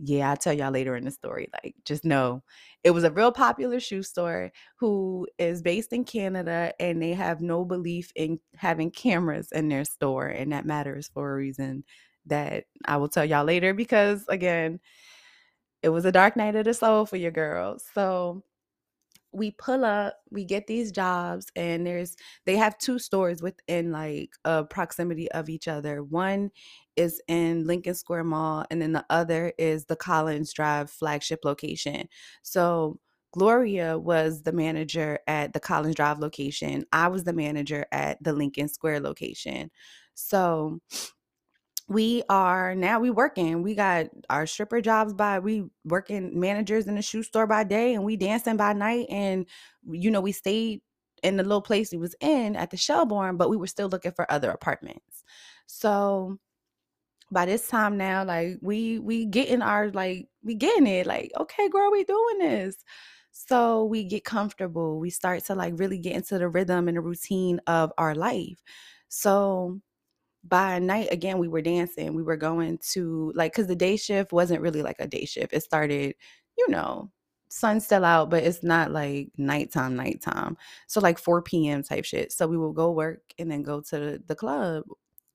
yeah, 0.00 0.30
I'll 0.30 0.36
tell 0.36 0.52
y'all 0.52 0.70
later 0.70 0.94
in 0.96 1.04
the 1.04 1.10
story. 1.10 1.48
Like, 1.52 1.74
just 1.84 2.04
know 2.04 2.42
it 2.84 2.92
was 2.92 3.04
a 3.04 3.10
real 3.10 3.32
popular 3.32 3.80
shoe 3.80 4.02
store 4.02 4.52
who 4.78 5.26
is 5.38 5.60
based 5.62 5.92
in 5.92 6.04
Canada 6.04 6.72
and 6.78 7.02
they 7.02 7.12
have 7.14 7.40
no 7.40 7.64
belief 7.64 8.12
in 8.14 8.38
having 8.56 8.90
cameras 8.92 9.48
in 9.52 9.68
their 9.68 9.84
store. 9.84 10.28
And 10.28 10.52
that 10.52 10.66
matters 10.66 11.10
for 11.12 11.32
a 11.32 11.36
reason 11.36 11.84
that 12.26 12.64
I 12.84 12.96
will 12.98 13.08
tell 13.08 13.24
y'all 13.24 13.44
later 13.44 13.74
because, 13.74 14.24
again, 14.28 14.78
it 15.82 15.88
was 15.90 16.04
a 16.04 16.12
dark 16.12 16.36
night 16.36 16.56
of 16.56 16.64
the 16.64 16.74
soul 16.74 17.06
for 17.06 17.16
your 17.16 17.30
girls. 17.30 17.84
So 17.94 18.42
we 19.32 19.50
pull 19.52 19.84
up, 19.84 20.14
we 20.30 20.44
get 20.44 20.66
these 20.66 20.90
jobs, 20.90 21.46
and 21.56 21.86
there's 21.86 22.16
they 22.46 22.56
have 22.56 22.78
two 22.78 22.98
stores 22.98 23.42
within 23.42 23.92
like 23.92 24.30
a 24.44 24.64
proximity 24.64 25.30
of 25.32 25.48
each 25.48 25.68
other. 25.68 26.02
One 26.02 26.50
is 26.96 27.20
in 27.28 27.66
Lincoln 27.66 27.94
Square 27.94 28.24
Mall, 28.24 28.64
and 28.70 28.80
then 28.80 28.92
the 28.92 29.04
other 29.10 29.52
is 29.58 29.86
the 29.86 29.96
Collins 29.96 30.52
Drive 30.52 30.90
flagship 30.90 31.40
location. 31.44 32.08
So 32.42 32.98
Gloria 33.32 33.98
was 33.98 34.42
the 34.42 34.52
manager 34.52 35.18
at 35.26 35.52
the 35.52 35.60
Collins 35.60 35.94
Drive 35.94 36.18
location. 36.18 36.84
I 36.92 37.08
was 37.08 37.24
the 37.24 37.34
manager 37.34 37.86
at 37.92 38.22
the 38.22 38.32
Lincoln 38.32 38.68
Square 38.68 39.00
location. 39.00 39.70
So 40.14 40.80
we 41.88 42.22
are 42.28 42.74
now 42.74 43.00
we 43.00 43.10
working 43.10 43.62
we 43.62 43.74
got 43.74 44.06
our 44.28 44.46
stripper 44.46 44.80
jobs 44.80 45.14
by 45.14 45.38
we 45.38 45.64
working 45.84 46.38
managers 46.38 46.86
in 46.86 46.94
the 46.94 47.02
shoe 47.02 47.22
store 47.22 47.46
by 47.46 47.64
day 47.64 47.94
and 47.94 48.04
we 48.04 48.16
dancing 48.16 48.56
by 48.58 48.72
night 48.74 49.06
and 49.08 49.46
you 49.90 50.10
know 50.10 50.20
we 50.20 50.32
stayed 50.32 50.82
in 51.22 51.36
the 51.36 51.42
little 51.42 51.62
place 51.62 51.90
we 51.90 51.98
was 51.98 52.14
in 52.20 52.56
at 52.56 52.70
the 52.70 52.76
shelborne 52.76 53.36
but 53.36 53.50
we 53.50 53.56
were 53.56 53.66
still 53.66 53.88
looking 53.88 54.12
for 54.12 54.30
other 54.30 54.50
apartments. 54.50 55.24
So 55.66 56.38
by 57.30 57.46
this 57.46 57.68
time 57.68 57.96
now 57.96 58.24
like 58.24 58.58
we 58.62 58.98
we 58.98 59.26
getting 59.26 59.62
our 59.62 59.90
like 59.90 60.28
we 60.42 60.54
getting 60.54 60.86
it 60.86 61.06
like 61.06 61.30
okay 61.38 61.68
girl 61.68 61.90
we 61.90 62.04
doing 62.04 62.38
this. 62.38 62.76
So 63.32 63.84
we 63.84 64.04
get 64.04 64.24
comfortable 64.24 64.98
we 64.98 65.10
start 65.10 65.44
to 65.46 65.54
like 65.54 65.74
really 65.76 65.98
get 65.98 66.14
into 66.14 66.38
the 66.38 66.48
rhythm 66.48 66.88
and 66.88 66.96
the 66.96 67.00
routine 67.02 67.60
of 67.66 67.92
our 67.98 68.14
life. 68.14 68.58
So 69.08 69.80
by 70.44 70.78
night 70.78 71.08
again 71.10 71.38
we 71.38 71.48
were 71.48 71.62
dancing 71.62 72.14
we 72.14 72.22
were 72.22 72.36
going 72.36 72.78
to 72.78 73.32
like 73.34 73.52
because 73.52 73.66
the 73.66 73.76
day 73.76 73.96
shift 73.96 74.32
wasn't 74.32 74.60
really 74.60 74.82
like 74.82 74.96
a 74.98 75.06
day 75.06 75.24
shift 75.24 75.52
it 75.52 75.62
started 75.62 76.14
you 76.56 76.68
know 76.68 77.10
sun's 77.48 77.84
still 77.84 78.04
out 78.04 78.30
but 78.30 78.42
it's 78.42 78.62
not 78.62 78.90
like 78.90 79.30
nighttime 79.36 79.96
nighttime 79.96 80.56
so 80.86 81.00
like 81.00 81.18
4 81.18 81.42
p.m 81.42 81.82
type 81.82 82.04
shit 82.04 82.32
so 82.32 82.46
we 82.46 82.56
will 82.56 82.72
go 82.72 82.90
work 82.90 83.20
and 83.38 83.50
then 83.50 83.62
go 83.62 83.80
to 83.80 84.20
the 84.26 84.34
club 84.34 84.84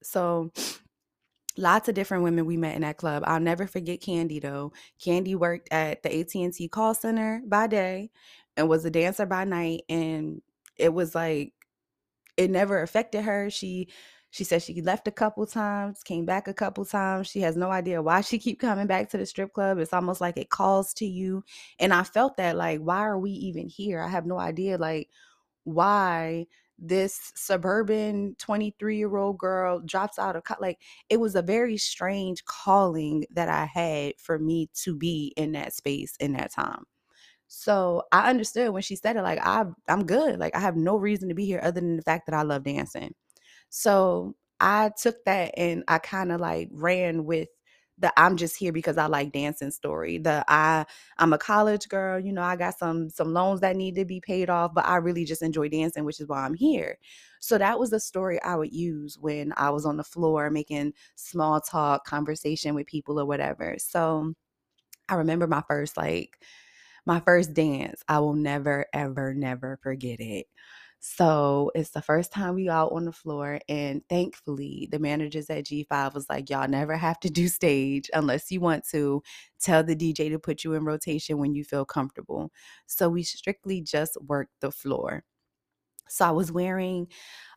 so 0.01 0.51
lots 1.57 1.87
of 1.87 1.95
different 1.95 2.23
women 2.23 2.45
we 2.45 2.57
met 2.57 2.75
in 2.75 2.81
that 2.81 2.97
club 2.97 3.23
i'll 3.25 3.39
never 3.39 3.67
forget 3.67 4.01
candy 4.01 4.39
though 4.39 4.71
candy 5.03 5.35
worked 5.35 5.67
at 5.71 6.01
the 6.01 6.19
at&t 6.19 6.67
call 6.69 6.93
center 6.93 7.41
by 7.47 7.67
day 7.67 8.09
and 8.57 8.69
was 8.69 8.85
a 8.85 8.89
dancer 8.89 9.25
by 9.25 9.43
night 9.43 9.81
and 9.89 10.41
it 10.77 10.93
was 10.93 11.13
like 11.13 11.53
it 12.37 12.49
never 12.49 12.81
affected 12.81 13.23
her 13.23 13.49
she 13.49 13.87
she 14.33 14.43
said 14.43 14.63
she 14.63 14.81
left 14.81 15.07
a 15.07 15.11
couple 15.11 15.45
times, 15.45 16.01
came 16.01 16.25
back 16.25 16.47
a 16.47 16.55
couple 16.55 16.83
times. 16.85 17.27
She 17.27 17.41
has 17.41 17.55
no 17.55 17.69
idea 17.69 18.01
why 18.01 18.21
she 18.21 18.39
keep 18.39 18.59
coming 18.59 18.87
back 18.87 19.09
to 19.11 19.17
the 19.17 19.27
strip 19.27 19.53
club. 19.53 19.77
It's 19.77 19.93
almost 19.93 20.21
like 20.21 20.37
it 20.37 20.49
calls 20.49 20.91
to 20.95 21.05
you. 21.05 21.43
And 21.79 21.93
I 21.93 22.01
felt 22.01 22.37
that 22.37 22.57
like 22.57 22.79
why 22.79 22.97
are 23.01 23.19
we 23.19 23.29
even 23.29 23.67
here? 23.69 24.01
I 24.01 24.07
have 24.09 24.25
no 24.25 24.39
idea 24.39 24.79
like 24.79 25.09
why 25.65 26.47
this 26.79 27.31
suburban 27.35 28.35
23 28.39 28.97
year 28.97 29.15
old 29.17 29.37
girl 29.37 29.79
drops 29.85 30.17
out 30.17 30.35
of 30.35 30.43
co- 30.45 30.55
like 30.59 30.79
it 31.09 31.19
was 31.19 31.35
a 31.35 31.43
very 31.43 31.77
strange 31.77 32.43
calling 32.45 33.25
that 33.31 33.49
I 33.49 33.65
had 33.65 34.13
for 34.19 34.39
me 34.39 34.69
to 34.83 34.95
be 34.95 35.31
in 35.37 35.51
that 35.51 35.73
space 35.73 36.15
in 36.19 36.33
that 36.33 36.51
time. 36.51 36.85
So 37.47 38.03
I 38.11 38.29
understood 38.31 38.71
when 38.71 38.81
she 38.81 38.95
said 38.95 39.15
it, 39.17 39.21
like 39.21 39.39
I 39.43 39.65
I'm 39.87 40.05
good. 40.05 40.39
Like 40.39 40.55
I 40.55 40.59
have 40.59 40.75
no 40.77 40.97
reason 40.97 41.29
to 41.29 41.35
be 41.35 41.45
here 41.45 41.59
other 41.63 41.81
than 41.81 41.97
the 41.97 42.03
fact 42.03 42.25
that 42.27 42.35
I 42.35 42.41
love 42.43 42.63
dancing. 42.63 43.13
So 43.75 44.35
I 44.59 44.91
took 45.01 45.23
that 45.25 45.53
and 45.57 45.83
I 45.87 45.97
kind 45.97 46.31
of 46.31 46.39
like 46.39 46.69
ran 46.71 47.25
with 47.25 47.49
the 47.97 48.11
I'm 48.19 48.37
just 48.37 48.55
here 48.57 48.71
because 48.71 48.97
I 48.97 49.05
like 49.07 49.31
dancing 49.31 49.71
story. 49.71 50.17
The 50.19 50.43
I 50.47 50.85
I'm 51.17 51.33
a 51.33 51.37
college 51.39 51.89
girl, 51.89 52.19
you 52.19 52.33
know, 52.33 52.43
I 52.43 52.55
got 52.55 52.77
some 52.77 53.09
some 53.09 53.33
loans 53.33 53.61
that 53.61 53.75
need 53.75 53.95
to 53.95 54.05
be 54.05 54.21
paid 54.21 54.49
off, 54.49 54.73
but 54.73 54.85
I 54.85 54.97
really 54.97 55.25
just 55.25 55.41
enjoy 55.41 55.69
dancing, 55.69 56.03
which 56.05 56.19
is 56.19 56.27
why 56.27 56.43
I'm 56.45 56.53
here. 56.55 56.97
So 57.39 57.57
that 57.57 57.79
was 57.79 57.89
the 57.91 57.99
story 57.99 58.41
I 58.43 58.55
would 58.55 58.73
use 58.73 59.17
when 59.19 59.53
I 59.57 59.69
was 59.71 59.85
on 59.85 59.97
the 59.97 60.03
floor 60.03 60.49
making 60.51 60.93
small 61.15 61.59
talk 61.61 62.05
conversation 62.05 62.75
with 62.75 62.87
people 62.87 63.19
or 63.19 63.25
whatever. 63.25 63.75
So 63.79 64.33
I 65.09 65.15
remember 65.15 65.47
my 65.47 65.63
first 65.67 65.97
like 65.97 66.39
my 67.05 67.19
first 67.21 67.53
dance. 67.53 68.03
I 68.07 68.19
will 68.19 68.35
never 68.35 68.85
ever 68.93 69.33
never 69.33 69.79
forget 69.83 70.19
it. 70.19 70.47
So 71.05 71.69
it's 71.75 71.89
the 71.89 72.01
first 72.01 72.31
time 72.31 72.55
we 72.55 72.69
out 72.69 72.93
on 72.93 73.03
the 73.03 73.11
floor. 73.11 73.59
And 73.67 74.01
thankfully, 74.07 74.87
the 74.89 74.99
managers 74.99 75.49
at 75.49 75.65
G5 75.65 76.13
was 76.13 76.29
like, 76.29 76.49
y'all 76.49 76.65
never 76.69 76.95
have 76.95 77.19
to 77.19 77.29
do 77.29 77.49
stage 77.49 78.09
unless 78.13 78.49
you 78.51 78.61
want 78.61 78.87
to. 78.91 79.21
Tell 79.59 79.83
the 79.83 79.97
DJ 79.97 80.29
to 80.29 80.39
put 80.39 80.63
you 80.63 80.73
in 80.75 80.85
rotation 80.85 81.39
when 81.39 81.55
you 81.55 81.65
feel 81.65 81.83
comfortable. 81.83 82.51
So 82.85 83.09
we 83.09 83.23
strictly 83.23 83.81
just 83.81 84.17
worked 84.21 84.53
the 84.61 84.71
floor. 84.71 85.25
So 86.07 86.25
I 86.25 86.31
was 86.31 86.51
wearing 86.53 87.07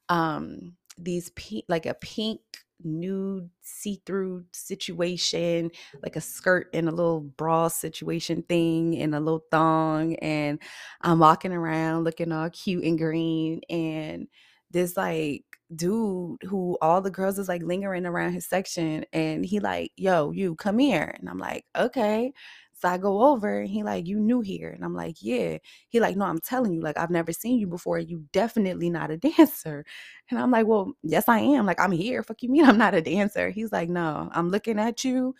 um 0.08 0.74
these 0.98 1.30
pink 1.30 1.64
like 1.68 1.86
a 1.86 1.94
pink 1.94 2.40
nude 2.84 3.48
see-through 3.62 4.44
situation 4.52 5.70
like 6.02 6.16
a 6.16 6.20
skirt 6.20 6.68
and 6.74 6.88
a 6.88 6.92
little 6.92 7.20
bra 7.20 7.68
situation 7.68 8.42
thing 8.48 8.96
and 9.00 9.14
a 9.14 9.20
little 9.20 9.44
thong 9.50 10.14
and 10.16 10.60
i'm 11.02 11.18
walking 11.18 11.52
around 11.52 12.04
looking 12.04 12.32
all 12.32 12.50
cute 12.50 12.84
and 12.84 12.98
green 12.98 13.60
and 13.70 14.28
this 14.70 14.96
like 14.96 15.42
dude 15.74 16.38
who 16.42 16.78
all 16.80 17.00
the 17.00 17.10
girls 17.10 17.38
is 17.38 17.48
like 17.48 17.62
lingering 17.62 18.06
around 18.06 18.32
his 18.32 18.46
section 18.46 19.04
and 19.12 19.44
he 19.44 19.58
like 19.58 19.90
yo 19.96 20.30
you 20.30 20.54
come 20.54 20.78
here 20.78 21.14
and 21.18 21.28
i'm 21.28 21.38
like 21.38 21.64
okay 21.76 22.32
so 22.76 22.88
I 22.88 22.98
go 22.98 23.22
over 23.24 23.60
and 23.60 23.68
he 23.68 23.82
like, 23.82 24.06
you 24.06 24.18
new 24.20 24.40
here. 24.42 24.70
And 24.70 24.84
I'm 24.84 24.94
like, 24.94 25.16
yeah. 25.20 25.58
He 25.88 25.98
like, 26.00 26.16
no, 26.16 26.26
I'm 26.26 26.40
telling 26.40 26.72
you, 26.74 26.80
like, 26.82 26.98
I've 26.98 27.10
never 27.10 27.32
seen 27.32 27.58
you 27.58 27.66
before. 27.66 27.98
You 27.98 28.24
definitely 28.32 28.90
not 28.90 29.10
a 29.10 29.16
dancer. 29.18 29.84
And 30.30 30.38
I'm 30.38 30.50
like, 30.50 30.66
well, 30.66 30.92
yes, 31.02 31.28
I 31.28 31.38
am. 31.40 31.66
Like, 31.66 31.80
I'm 31.80 31.92
here. 31.92 32.22
Fuck 32.22 32.42
you 32.42 32.50
mean 32.50 32.64
I'm 32.64 32.78
not 32.78 32.94
a 32.94 33.00
dancer? 33.02 33.50
He's 33.50 33.72
like, 33.72 33.88
no, 33.88 34.28
I'm 34.32 34.50
looking 34.50 34.78
at 34.78 35.04
you 35.04 35.34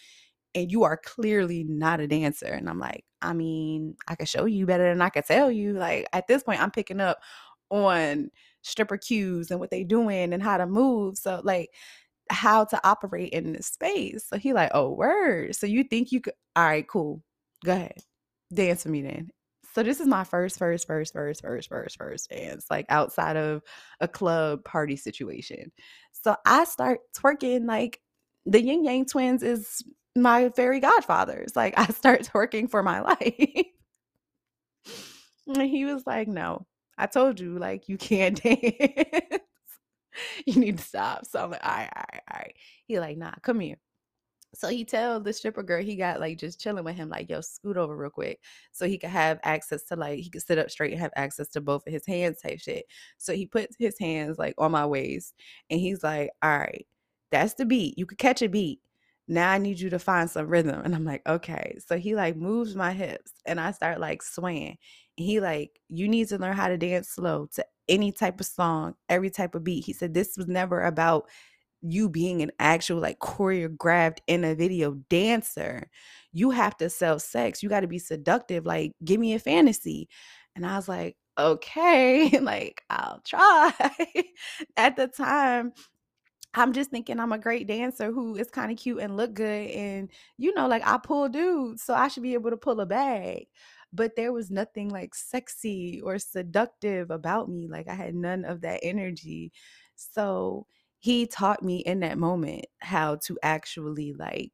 and 0.55 0.71
you 0.71 0.85
are 0.85 0.97
clearly 0.97 1.65
not 1.65 2.01
a 2.01 2.07
dancer. 2.07 2.47
And 2.47 2.69
I'm 2.69 2.79
like, 2.79 3.05
I 3.23 3.33
mean, 3.33 3.97
I 4.09 4.15
could 4.15 4.29
show 4.29 4.47
you 4.47 4.67
better 4.67 4.89
than 4.89 5.03
I 5.03 5.11
could 5.11 5.27
tell 5.27 5.51
you. 5.51 5.75
Like 5.75 6.07
at 6.13 6.27
this 6.27 6.43
point, 6.43 6.63
I'm 6.63 6.71
picking 6.71 7.01
up 7.01 7.19
on 7.71 8.31
stripper 8.63 8.97
cues 8.97 9.51
and 9.51 9.61
what 9.61 9.71
they 9.71 9.85
doing 9.85 10.33
and 10.33 10.43
how 10.43 10.57
to 10.57 10.67
move. 10.67 11.19
So 11.19 11.41
like 11.45 11.71
how 12.31 12.65
to 12.67 12.89
operate 12.89 13.33
in 13.33 13.53
this 13.53 13.69
space. 13.69 14.25
So 14.29 14.39
he 14.39 14.53
like, 14.53 14.71
oh 14.75 14.91
word. 14.93 15.55
So 15.57 15.67
you 15.67 15.85
think 15.85 16.13
you 16.13 16.21
could 16.21 16.35
all 16.57 16.65
right, 16.65 16.87
cool. 16.89 17.23
Go 17.67 17.73
ahead. 17.75 17.99
Dance 18.55 18.85
with 18.87 18.93
me 18.93 19.03
then. 19.03 19.31
So 19.75 19.85
this 19.85 20.01
is 20.01 20.09
my 20.09 20.25
first, 20.25 20.59
first, 20.59 20.89
first, 20.89 21.15
first, 21.15 21.43
first, 21.43 21.71
first, 21.71 21.99
first 21.99 22.31
dance, 22.31 22.67
like 22.71 22.87
outside 22.91 23.37
of 23.39 23.63
a 24.01 24.09
club 24.09 24.65
party 24.65 24.97
situation. 24.97 25.73
So 26.13 26.37
I 26.47 26.65
start 26.65 27.01
twerking 27.17 27.67
like 27.69 28.01
the 28.47 28.63
Ying 28.63 28.85
Yang 28.87 29.07
twins 29.07 29.45
is 29.45 29.85
my 30.17 30.51
fairy 30.51 30.81
godfathers. 30.81 31.57
Like 31.57 31.75
I 31.79 31.87
start 31.89 32.23
twerking 32.35 32.71
for 32.71 32.83
my 32.85 33.03
life. 33.03 33.67
and 35.49 35.63
he 35.63 35.87
was 35.87 36.05
like, 36.07 36.29
No, 36.29 36.67
I 36.99 37.07
told 37.09 37.41
you, 37.41 37.59
like, 37.59 37.89
you 37.91 37.99
can't 37.99 38.43
dance. 38.45 39.43
you 40.47 40.61
need 40.61 40.79
to 40.79 40.85
stop. 40.85 41.27
So 41.27 41.45
I'm 41.45 41.53
like, 41.53 41.65
all 41.65 41.73
right, 41.73 41.91
all 41.97 42.05
right, 42.13 42.23
all 42.33 42.41
right. 42.41 42.57
He 42.87 43.01
like, 43.01 43.19
nah, 43.19 43.33
come 43.43 43.61
here. 43.61 43.77
So 44.57 44.69
he 44.69 44.85
tell 44.87 45.21
the 45.21 45.33
stripper 45.35 45.63
girl 45.63 45.83
he 45.83 45.97
got 45.97 46.19
like 46.19 46.39
just 46.39 46.61
chilling 46.61 46.85
with 46.85 46.97
him, 46.97 47.11
like, 47.11 47.29
yo, 47.29 47.43
scoot 47.43 47.77
over 47.77 47.95
real 47.95 48.11
quick. 48.11 48.41
So 48.73 48.87
he 48.87 48.97
could 48.97 49.11
have 49.11 49.39
access 49.43 49.85
to 49.85 49.97
like 49.97 50.21
he 50.21 50.31
could 50.31 50.43
sit 50.43 50.59
up 50.59 50.71
straight 50.71 50.93
and 50.93 51.01
have 51.01 51.13
access 51.15 51.49
to 51.51 51.61
both 51.61 51.87
of 51.87 51.93
his 51.93 52.07
hands 52.07 52.41
type 52.41 52.61
shit. 52.61 52.87
So 53.19 53.35
he 53.35 53.47
puts 53.47 53.77
his 53.79 53.99
hands 53.99 54.39
like 54.39 54.55
on 54.59 54.73
my 54.73 54.87
waist 54.87 55.35
and 55.71 55.79
he's 55.79 56.03
like, 56.03 56.31
All 56.43 56.59
right, 56.59 56.87
that's 57.31 57.55
the 57.55 57.67
beat. 57.67 57.99
You 57.99 58.07
could 58.07 58.19
catch 58.19 58.41
a 58.43 58.49
beat. 58.49 58.81
Now 59.29 59.51
I 59.51 59.59
need 59.59 59.81
you 59.81 59.91
to 59.91 59.99
find 59.99 60.31
some 60.31 60.47
rhythm. 60.47 60.81
And 60.85 60.95
I'm 60.95 61.05
like, 61.05 61.27
okay. 61.27 61.79
So 61.85 61.99
he 61.99 62.15
like 62.15 62.37
moves 62.37 62.77
my 62.77 62.93
hips 62.93 63.33
and 63.45 63.61
I 63.61 63.73
start 63.73 64.01
like 64.01 64.23
swaying. 64.23 64.79
And 65.19 65.27
he 65.27 65.41
like, 65.41 65.81
you 65.89 66.09
need 66.09 66.29
to 66.29 66.39
learn 66.39 66.57
how 66.57 66.69
to 66.69 66.79
dance 66.79 67.09
slow 67.09 67.49
to 67.55 67.67
any 67.89 68.13
type 68.13 68.41
of 68.41 68.47
song, 68.47 68.95
every 69.09 69.31
type 69.31 69.55
of 69.55 69.65
beat. 69.65 69.85
He 69.85 69.93
said 69.93 70.15
this 70.15 70.37
was 70.37 70.47
never 70.47 70.83
about 70.83 71.29
you 71.91 72.09
being 72.09 72.43
an 72.43 72.53
actual 72.59 73.01
like 73.01 73.19
choreographed 73.21 74.19
in 74.27 74.45
a 74.45 74.55
video 74.55 74.95
dancer. 75.11 75.89
You 76.33 76.51
have 76.51 76.77
to 76.79 76.91
sell 76.91 77.19
sex. 77.19 77.63
You 77.63 77.69
got 77.69 77.81
to 77.81 77.87
be 77.87 77.99
seductive. 77.99 78.67
Like, 78.67 78.93
give 79.05 79.21
me 79.21 79.35
a 79.35 79.39
fantasy. 79.39 80.09
And 80.55 80.67
I 80.67 80.77
was 80.77 80.89
like, 80.89 81.17
okay, 81.39 82.39
like 82.41 82.83
I'll 82.91 83.21
try. 83.27 83.73
At 84.77 84.97
the 84.97 85.09
time, 85.09 85.73
I'm 86.55 86.73
just 86.73 86.91
thinking 86.91 87.21
I'm 87.21 87.33
a 87.33 87.39
great 87.39 87.67
dancer 87.67 88.11
who 88.13 88.37
is 88.37 88.51
kind 88.51 88.73
of 88.73 88.79
cute 88.79 89.01
and 89.01 89.17
look 89.17 89.35
good. 89.35 89.71
And, 89.71 90.11
you 90.39 90.55
know, 90.55 90.69
like 90.69 90.87
I 90.87 90.99
pull 90.99 91.29
dudes, 91.29 91.83
so 91.83 91.95
I 91.95 92.09
should 92.09 92.23
be 92.23 92.35
able 92.35 92.51
to 92.51 92.57
pull 92.57 92.81
a 92.81 92.87
bag. 92.87 93.47
But 93.93 94.17
there 94.17 94.33
was 94.33 94.51
nothing 94.51 94.89
like 94.91 95.15
sexy 95.15 96.01
or 96.03 96.19
seductive 96.19 97.11
about 97.11 97.49
me. 97.51 97.69
Like 97.69 97.89
I 97.89 97.95
had 97.95 98.15
none 98.15 98.45
of 98.45 98.63
that 98.63 98.81
energy. 98.83 99.53
So 99.97 100.67
he 101.07 101.25
taught 101.25 101.63
me 101.63 101.77
in 101.77 102.01
that 102.01 102.19
moment 102.19 102.67
how 102.81 103.15
to 103.15 103.39
actually 103.41 104.13
like 104.13 104.51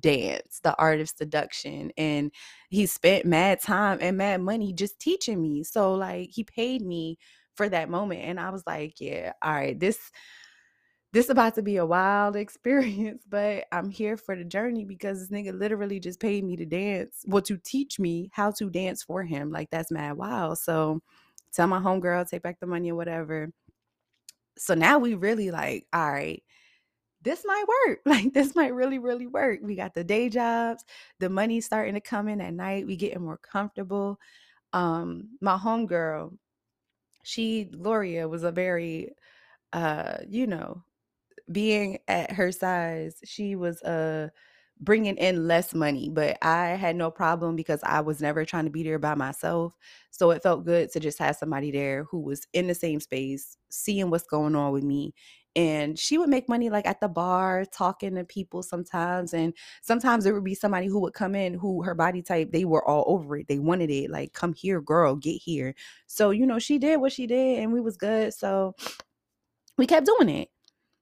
dance, 0.00 0.60
the 0.62 0.76
art 0.78 1.00
of 1.00 1.08
seduction. 1.08 1.92
And 1.96 2.30
he 2.68 2.84
spent 2.84 3.24
mad 3.24 3.62
time 3.62 3.96
and 4.02 4.18
mad 4.18 4.42
money 4.42 4.74
just 4.74 4.98
teaching 5.00 5.40
me. 5.40 5.64
So 5.64 5.94
like 5.94 6.28
he 6.30 6.44
paid 6.44 6.82
me 6.82 7.16
for 7.54 7.70
that 7.70 7.88
moment. 7.88 8.20
And 8.20 8.38
I 8.38 8.50
was 8.50 8.64
like, 8.66 9.00
yeah, 9.00 9.32
all 9.40 9.54
right, 9.54 9.80
this 9.80 9.98
this 11.14 11.30
about 11.30 11.54
to 11.54 11.62
be 11.62 11.78
a 11.78 11.86
wild 11.86 12.36
experience, 12.44 13.24
but 13.26 13.64
I'm 13.72 13.88
here 13.88 14.18
for 14.18 14.36
the 14.36 14.44
journey 14.44 14.84
because 14.84 15.20
this 15.20 15.30
nigga 15.30 15.58
literally 15.58 16.00
just 16.00 16.20
paid 16.20 16.44
me 16.44 16.54
to 16.56 16.66
dance, 16.66 17.22
well, 17.26 17.40
to 17.42 17.56
teach 17.56 17.98
me 17.98 18.28
how 18.34 18.50
to 18.58 18.68
dance 18.68 19.02
for 19.02 19.22
him. 19.22 19.50
Like 19.50 19.70
that's 19.70 19.90
mad 19.90 20.18
wild. 20.18 20.58
So 20.58 21.00
tell 21.54 21.66
my 21.66 21.78
homegirl, 21.78 22.28
take 22.28 22.42
back 22.42 22.60
the 22.60 22.66
money 22.66 22.90
or 22.92 22.96
whatever. 22.96 23.52
So 24.58 24.74
now 24.74 24.98
we 24.98 25.14
really 25.14 25.50
like, 25.50 25.86
all 25.92 26.12
right, 26.12 26.42
this 27.22 27.44
might 27.46 27.64
work. 27.86 28.00
Like 28.06 28.32
this 28.34 28.54
might 28.54 28.74
really, 28.74 28.98
really 28.98 29.26
work. 29.26 29.60
We 29.62 29.76
got 29.76 29.94
the 29.94 30.04
day 30.04 30.28
jobs, 30.28 30.84
the 31.20 31.30
money 31.30 31.60
starting 31.60 31.94
to 31.94 32.00
come 32.00 32.28
in 32.28 32.40
at 32.40 32.54
night. 32.54 32.86
We 32.86 32.96
getting 32.96 33.22
more 33.22 33.38
comfortable. 33.38 34.18
Um, 34.72 35.30
my 35.40 35.56
homegirl, 35.58 36.36
she 37.24 37.64
Gloria 37.64 38.28
was 38.28 38.42
a 38.44 38.52
very 38.52 39.10
uh, 39.72 40.18
you 40.28 40.46
know, 40.46 40.84
being 41.52 41.98
at 42.08 42.32
her 42.32 42.52
size, 42.52 43.20
she 43.24 43.56
was 43.56 43.82
uh 43.82 44.30
bringing 44.80 45.16
in 45.16 45.46
less 45.46 45.74
money, 45.74 46.08
but 46.08 46.36
I 46.42 46.68
had 46.70 46.96
no 46.96 47.10
problem 47.10 47.56
because 47.56 47.80
I 47.82 48.00
was 48.00 48.20
never 48.20 48.44
trying 48.44 48.64
to 48.64 48.70
be 48.70 48.82
there 48.82 48.98
by 48.98 49.14
myself. 49.14 49.74
So 50.10 50.30
it 50.30 50.42
felt 50.42 50.64
good 50.64 50.90
to 50.92 51.00
just 51.00 51.18
have 51.18 51.36
somebody 51.36 51.70
there 51.70 52.04
who 52.04 52.20
was 52.20 52.46
in 52.52 52.66
the 52.66 52.74
same 52.74 53.00
space, 53.00 53.56
seeing 53.70 54.10
what's 54.10 54.26
going 54.26 54.54
on 54.54 54.72
with 54.72 54.84
me. 54.84 55.14
And 55.56 55.96
she 55.96 56.18
would 56.18 56.28
make 56.28 56.48
money 56.48 56.68
like 56.68 56.86
at 56.86 57.00
the 57.00 57.08
bar, 57.08 57.64
talking 57.64 58.16
to 58.16 58.24
people 58.24 58.62
sometimes. 58.62 59.32
And 59.34 59.54
sometimes 59.82 60.24
there 60.24 60.34
would 60.34 60.42
be 60.42 60.54
somebody 60.54 60.88
who 60.88 60.98
would 61.00 61.14
come 61.14 61.36
in 61.36 61.54
who 61.54 61.82
her 61.82 61.94
body 61.94 62.22
type, 62.22 62.50
they 62.50 62.64
were 62.64 62.86
all 62.86 63.04
over 63.06 63.36
it. 63.36 63.46
They 63.46 63.60
wanted 63.60 63.90
it. 63.90 64.10
Like, 64.10 64.32
come 64.32 64.52
here, 64.52 64.80
girl, 64.80 65.14
get 65.14 65.40
here. 65.40 65.74
So, 66.08 66.30
you 66.30 66.44
know, 66.44 66.58
she 66.58 66.78
did 66.78 67.00
what 67.00 67.12
she 67.12 67.28
did 67.28 67.60
and 67.60 67.72
we 67.72 67.80
was 67.80 67.96
good. 67.96 68.34
So 68.34 68.74
we 69.78 69.86
kept 69.86 70.06
doing 70.06 70.28
it. 70.28 70.48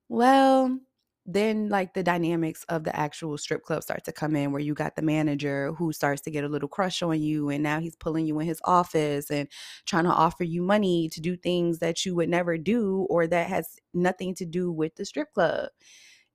Well, 0.08 0.78
then 1.24 1.68
like 1.68 1.94
the 1.94 2.02
dynamics 2.02 2.64
of 2.68 2.84
the 2.84 2.94
actual 2.96 3.38
strip 3.38 3.62
club 3.62 3.82
start 3.82 4.04
to 4.04 4.12
come 4.12 4.34
in 4.34 4.50
where 4.50 4.60
you 4.60 4.74
got 4.74 4.96
the 4.96 5.02
manager 5.02 5.72
who 5.74 5.92
starts 5.92 6.20
to 6.22 6.30
get 6.30 6.44
a 6.44 6.48
little 6.48 6.68
crush 6.68 7.00
on 7.02 7.20
you 7.20 7.48
and 7.48 7.62
now 7.62 7.78
he's 7.78 7.94
pulling 7.94 8.26
you 8.26 8.38
in 8.40 8.46
his 8.46 8.60
office 8.64 9.30
and 9.30 9.48
trying 9.86 10.04
to 10.04 10.10
offer 10.10 10.42
you 10.42 10.62
money 10.62 11.08
to 11.08 11.20
do 11.20 11.36
things 11.36 11.78
that 11.78 12.04
you 12.04 12.14
would 12.14 12.28
never 12.28 12.58
do 12.58 13.06
or 13.08 13.26
that 13.28 13.48
has 13.48 13.78
nothing 13.94 14.34
to 14.34 14.44
do 14.44 14.72
with 14.72 14.96
the 14.96 15.04
strip 15.04 15.32
club. 15.32 15.68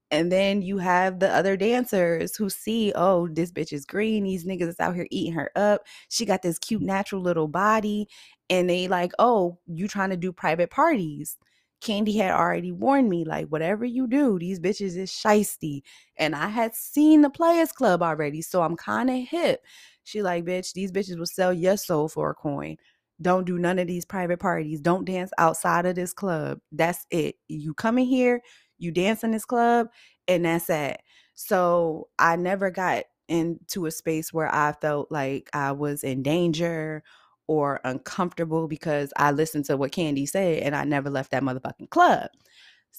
And 0.10 0.32
then 0.32 0.62
you 0.62 0.78
have 0.78 1.20
the 1.20 1.30
other 1.30 1.58
dancers 1.58 2.36
who 2.38 2.50
see, 2.50 2.94
oh, 2.96 3.28
this 3.28 3.52
bitch 3.52 3.74
is 3.74 3.86
green. 3.86 4.24
These 4.24 4.46
niggas 4.46 4.70
is 4.70 4.80
out 4.80 4.96
here 4.96 5.08
eating 5.12 5.34
her 5.34 5.52
up. 5.58 5.82
She 6.08 6.26
got 6.26 6.42
this 6.42 6.58
cute, 6.58 6.82
natural 6.82 7.22
little 7.22 7.50
body. 7.50 8.08
And 8.50 8.70
they 8.70 8.88
like, 8.88 9.12
oh, 9.20 9.58
you 9.68 9.90
trying 9.90 10.12
to 10.12 10.18
do 10.18 10.32
private 10.32 10.70
parties. 10.72 11.36
Kandi 11.82 12.16
had 12.18 12.32
already 12.32 12.72
warned 12.72 13.10
me, 13.10 13.24
like, 13.26 13.48
whatever 13.48 13.86
you 13.86 14.08
do, 14.08 14.40
these 14.40 14.60
bitches 14.60 14.98
is 14.98 15.12
shisty. 15.12 15.82
And 16.18 16.36
I 16.36 16.48
had 16.48 16.76
seen 16.76 17.22
the 17.22 17.30
Players 17.30 17.72
Club 17.72 18.02
already, 18.02 18.42
so 18.42 18.62
I'm 18.64 18.76
kind 18.76 19.10
of 19.10 19.28
hip. 19.28 19.62
She 20.04 20.22
like, 20.22 20.46
bitch, 20.46 20.74
these 20.74 20.92
bitches 20.92 21.18
will 21.18 21.26
sell 21.26 21.54
your 21.54 21.78
soul 21.78 22.08
for 22.10 22.32
a 22.32 22.34
coin. 22.36 22.78
Don't 23.22 23.46
do 23.46 23.58
none 23.58 23.80
of 23.80 23.88
these 23.88 24.06
private 24.06 24.40
parties. 24.40 24.80
Don't 24.80 25.06
dance 25.06 25.32
outside 25.38 25.86
of 25.86 25.96
this 25.96 26.14
club. 26.14 26.60
That's 26.72 27.06
it. 27.12 27.36
You 27.48 27.74
come 27.74 27.98
in 27.98 28.06
here, 28.06 28.42
you 28.78 28.92
dance 28.92 29.24
in 29.24 29.32
this 29.32 29.46
club, 29.46 29.88
and 30.28 30.46
that's 30.46 30.70
it. 30.70 31.02
So 31.34 32.10
I 32.20 32.36
never 32.36 32.72
got 32.72 33.06
into 33.28 33.86
a 33.86 33.92
space 33.92 34.32
where 34.32 34.54
I 34.54 34.74
felt 34.74 35.12
like 35.12 35.50
I 35.54 35.72
was 35.74 36.04
in 36.04 36.24
danger 36.24 37.04
or 37.48 37.82
uncomfortable 37.84 38.68
because 38.68 39.14
I 39.18 39.32
listened 39.32 39.66
to 39.66 39.78
what 39.78 39.92
Candy 39.92 40.26
said 40.26 40.64
and 40.64 40.76
I 40.76 40.84
never 40.86 41.10
left 41.10 41.32
that 41.32 41.44
motherfucking 41.44 41.90
club. 41.90 42.30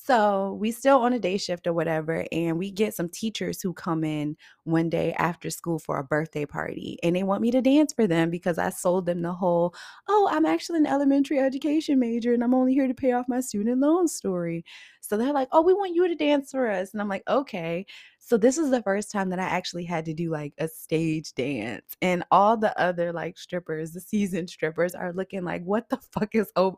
So 0.00 0.56
we 0.60 0.70
still 0.70 1.00
on 1.00 1.12
a 1.12 1.18
day 1.18 1.36
shift 1.36 1.66
or 1.66 1.74
whatever, 1.74 2.24
and 2.32 2.56
we 2.56 2.70
get 2.70 2.94
some 2.94 3.08
teachers 3.10 3.60
who 3.60 3.74
come 3.74 4.04
in 4.04 4.36
one 4.64 4.88
day 4.88 5.12
after 5.14 5.50
school 5.50 5.78
for 5.78 5.98
a 5.98 6.04
birthday 6.04 6.46
party, 6.46 6.98
and 7.02 7.14
they 7.14 7.24
want 7.24 7.42
me 7.42 7.50
to 7.50 7.60
dance 7.60 7.92
for 7.92 8.06
them 8.06 8.30
because 8.30 8.58
I 8.58 8.70
sold 8.70 9.04
them 9.06 9.20
the 9.20 9.32
whole, 9.32 9.74
oh, 10.08 10.28
I'm 10.32 10.46
actually 10.46 10.78
an 10.78 10.86
elementary 10.86 11.38
education 11.40 11.98
major 11.98 12.32
and 12.32 12.42
I'm 12.42 12.54
only 12.54 12.72
here 12.72 12.86
to 12.86 12.94
pay 12.94 13.12
off 13.12 13.28
my 13.28 13.40
student 13.40 13.80
loan 13.80 14.08
story. 14.08 14.64
So 15.00 15.16
they're 15.16 15.32
like, 15.32 15.48
oh, 15.52 15.60
we 15.62 15.74
want 15.74 15.94
you 15.94 16.08
to 16.08 16.14
dance 16.14 16.52
for 16.52 16.70
us, 16.70 16.92
and 16.92 17.02
I'm 17.02 17.08
like, 17.08 17.24
okay. 17.28 17.84
So 18.18 18.38
this 18.38 18.56
is 18.56 18.70
the 18.70 18.82
first 18.82 19.10
time 19.10 19.28
that 19.30 19.40
I 19.40 19.44
actually 19.44 19.84
had 19.84 20.04
to 20.06 20.14
do 20.14 20.30
like 20.30 20.54
a 20.58 20.68
stage 20.68 21.34
dance, 21.34 21.96
and 22.00 22.24
all 22.30 22.56
the 22.56 22.78
other 22.80 23.12
like 23.12 23.36
strippers, 23.36 23.92
the 23.92 24.00
seasoned 24.00 24.48
strippers, 24.48 24.94
are 24.94 25.12
looking 25.12 25.44
like, 25.44 25.64
what 25.64 25.88
the 25.90 25.98
fuck 26.12 26.34
is 26.34 26.50
over? 26.56 26.76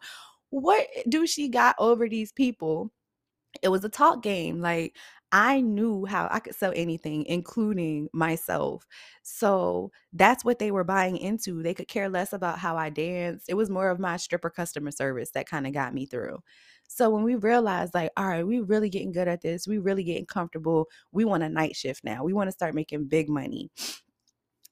What 0.49 0.87
do 1.09 1.27
she 1.29 1.49
got 1.49 1.77
over 1.79 2.09
these 2.09 2.33
people? 2.33 2.91
It 3.63 3.69
was 3.69 3.85
a 3.85 3.89
talk 3.89 4.23
game. 4.23 4.61
Like 4.61 4.97
I 5.33 5.61
knew 5.61 6.05
how 6.07 6.29
I 6.31 6.41
could 6.41 6.55
sell 6.55 6.73
anything, 6.75 7.25
including 7.27 8.09
myself. 8.13 8.87
So 9.23 9.93
that's 10.13 10.45
what 10.45 10.59
they 10.59 10.71
were 10.73 10.85
buying 10.85 11.17
into. 11.17 11.63
They 11.63 11.75
could 11.75 11.89
care 11.89 12.09
less 12.09 12.33
about 12.33 12.59
how 12.59 12.77
I 12.77 12.91
danced. 12.91 13.47
It 13.49 13.55
was 13.55 13.71
more 13.71 13.91
of 13.91 14.01
my 14.01 14.17
stripper 14.17 14.51
customer 14.51 14.91
service 14.91 15.31
that 15.33 15.49
kind 15.49 15.67
of 15.67 15.73
got 15.73 15.95
me 15.95 16.07
through. 16.07 16.39
So 16.89 17.09
when 17.11 17.23
we 17.23 17.37
realized, 17.37 17.95
like, 17.95 18.11
all 18.17 18.27
right, 18.27 18.45
we 18.45 18.59
really 18.61 18.91
getting 18.91 19.13
good 19.13 19.29
at 19.29 19.43
this, 19.43 19.69
we 19.69 19.79
really 19.79 20.03
getting 20.03 20.27
comfortable. 20.27 20.89
We 21.13 21.25
want 21.25 21.45
a 21.45 21.49
night 21.49 21.77
shift 21.77 22.03
now. 22.03 22.25
We 22.25 22.33
want 22.33 22.49
to 22.49 22.53
start 22.53 22.75
making 22.75 23.05
big 23.07 23.29
money 23.29 23.71